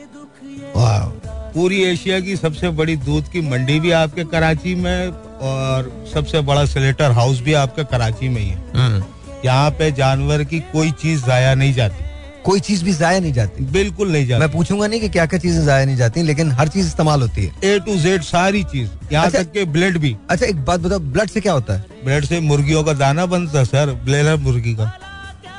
[1.55, 5.09] पूरी एशिया की सबसे बड़ी दूध की मंडी भी आपके कराची में
[5.42, 9.05] और सबसे बड़ा स्लेटर हाउस भी आपका कराची में ही है। हम्म।
[9.45, 12.05] यहाँ पे जानवर की कोई चीज़ जाया नहीं जाती।
[12.45, 15.38] कोई चीज़ भी जाया नहीं जाती। बिल्कुल नहीं जाती। मैं पूछूँगा नहीं कि क्या क्या
[15.38, 18.88] चीज़ें जाया नहीं जाती लेकिन हर चीज़ इस्तेमाल होती है। ए टू जेड सारी चीज़
[19.12, 21.84] यहाँ अच्छा। तक के ब्लड भी। अच्छा एक बात बताओ ब्लड से क्या होता है?
[22.05, 24.93] ब्लड से मुर्गियों का दाना बनता है सर ब्लेलर मुर्गी का।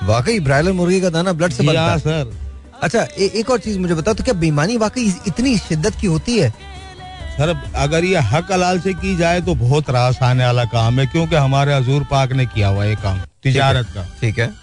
[0.04, 1.98] वाकई ब्रायलर मुर्गी का दाना ब्लड से बनता हाँ?
[2.00, 2.32] सर।
[2.84, 6.38] अच्छा ए, एक और चीज़ मुझे बताओ तो क्या बीमारी वाकई इतनी शिद्दत की होती
[6.40, 6.50] है?
[7.38, 11.06] सर अगर ये हक हलाल से की जाए तो बहुत रास आने वाला काम है
[11.06, 14.54] क्योंकि हमारे हजूर पाक ने किया हुआ ये काम। तिजारत का। ठीक है।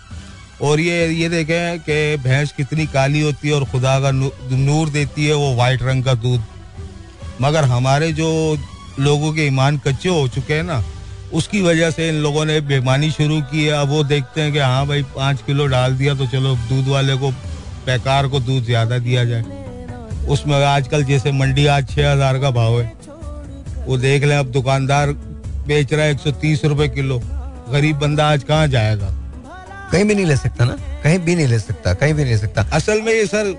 [0.63, 4.89] और ये ये देखें कि भैंस कितनी काली होती है और खुदा का नू- नूर
[4.89, 6.43] देती है वो वाइट रंग का दूध।
[7.41, 8.59] मगर हमारे जो
[9.01, 10.85] लोगों के ईमान कच्चे हो चुके हैं ना
[11.33, 14.59] उसकी वजह से इन लोगों ने बेमानी शुरू की है। अब वो देखते हैं कि
[14.59, 17.31] हाँ भाई पाँच किलो डाल दिया तो चलो दूध वाले को
[17.87, 19.45] बेकार को दूध ज़्यादा दिया जाए।
[20.29, 22.93] उसमें आजकल जैसे मंडी आज छः हज़ार का भाव है।
[23.87, 25.13] वो देख लें अब दुकानदार
[25.67, 27.23] बेच रहा है एक सौ तीस रुपए किलो।
[27.69, 29.11] गरीब बंदा आज कहाँ जाएगा?
[29.93, 30.77] कहीं भी नहीं ले सकता ना?
[31.03, 33.53] कहीं भी नहीं ले सकता कहीं भी नहीं ले सकता। असल में ये सर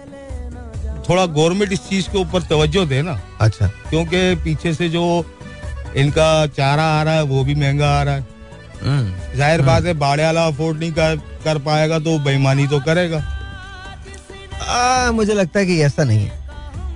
[1.09, 5.03] थोड़ा गवर्नमेंट इस चीज़ के ऊपर तवज्जो दे ना। अच्छा। क्योंकि पीछे से जो
[5.97, 8.27] इनका चारा आ रहा है वो भी महँगा आ रहा है।
[8.83, 13.23] हम्म। ज़ाहिर बात है बाड़े वाला अफोर्ड नहीं कर, कर पाएगा तो बेईमानी तो करेगा।
[14.61, 16.37] आ, मुझे लगता है कि ऐसा नहीं है।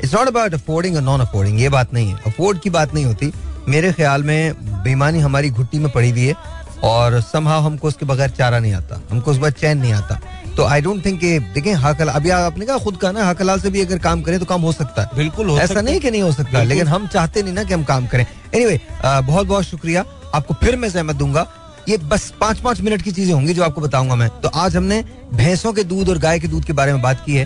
[0.03, 3.05] इट्स नॉट अबाउट अफोर्डिंग और नॉन अफोर्डिंग ये बात नहीं है। अफोर्ड की बात नहीं
[3.05, 3.31] होती।
[3.67, 4.53] मेरे ख्याल में
[4.83, 6.35] बेईमानी हमारी घुट्टी में पड़ी हुई है।
[6.83, 10.19] और समहाव हमको उसके बगैर चारा नहीं आता हमको उस बाद चैन नहीं आता।
[10.57, 11.19] तो आई डोंट थिंक
[11.53, 14.21] देखें हक हलाल अभी आपने कहा खुद कहा ना हक हलाल से भी अगर काम
[14.21, 16.87] करें तो काम हो सकता है। बिल्कुल हो ऐसा नहीं कि नहीं हो सकता लेकिन
[16.87, 18.25] हम चाहते नहीं ना कि हम काम करें।
[18.55, 20.05] एनीवे बहुत बहुत शुक्रिया।
[20.35, 21.45] आपको फिर मैं सहमत दूँगा।
[21.89, 25.03] ये बस पाँच पाँच मिनट की चीज़ें होंगी जो आपको बताऊँगा मैं। तो आज हमने
[25.33, 27.45] भैंसों के दूध और गाय के दूध के बारे में बात की है।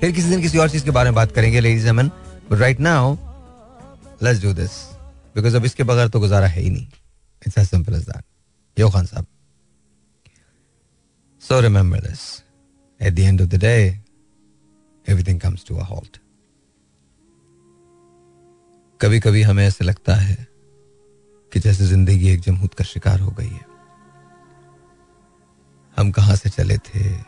[0.00, 2.10] फिर किसी दिन किसी और चीज़ के बारे में बात करेंगे ladies amen
[2.52, 3.16] right now
[4.22, 4.70] let's do this
[5.36, 6.86] because अब इसके बगैर तो गुजारा है ही नहीं।
[7.50, 9.26] साहब
[11.40, 12.14] so remember
[13.02, 14.00] at the end of the day
[15.08, 16.00] everything comes to a
[19.00, 20.48] कभी कभी हमें ऐसे लगता है
[21.52, 23.66] कि जैसे ज़िंदगी एक जमहूत का शिकार हो गई है।
[25.96, 27.18] हम कहाँ से चले थे?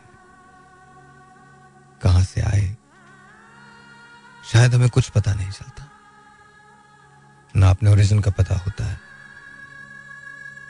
[2.01, 2.77] कहाँ से आए?
[4.53, 5.91] शायद हमें कुछ पता नहीं चलता।
[7.55, 9.00] ना अपने ओरिजिन का पता होता है।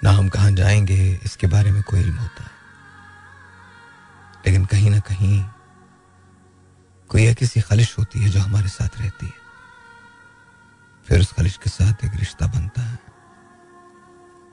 [0.04, 2.52] ना हम कहाँ जाएँगे, इसके बारे में कोई इल्म होता। है
[4.48, 5.46] लेकिन कहीं ना कहीं
[7.10, 9.34] कोई एक ऐसी खलिश होती है जो हमारे साथ रहती है।
[11.08, 13.00] फिर उस खलिश के साथ एक रिश्ता बनता है।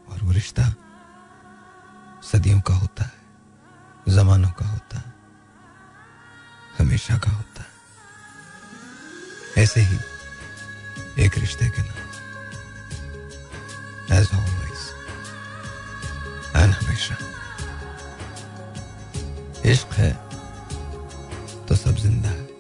[0.09, 0.75] और वो रिश्ता
[2.23, 3.13] सदियों का होता है,
[4.09, 5.15] जमानों का होता है,
[6.79, 7.69] हमेशा का होता है।
[9.65, 9.99] ऐसे ही
[11.19, 12.09] एक रिश्ते के नाम।
[14.13, 14.68] एज ऑलवेज
[16.59, 17.17] एंड हमेशा
[19.71, 20.13] इश्क है
[21.69, 22.58] तो सब ज़िंदा है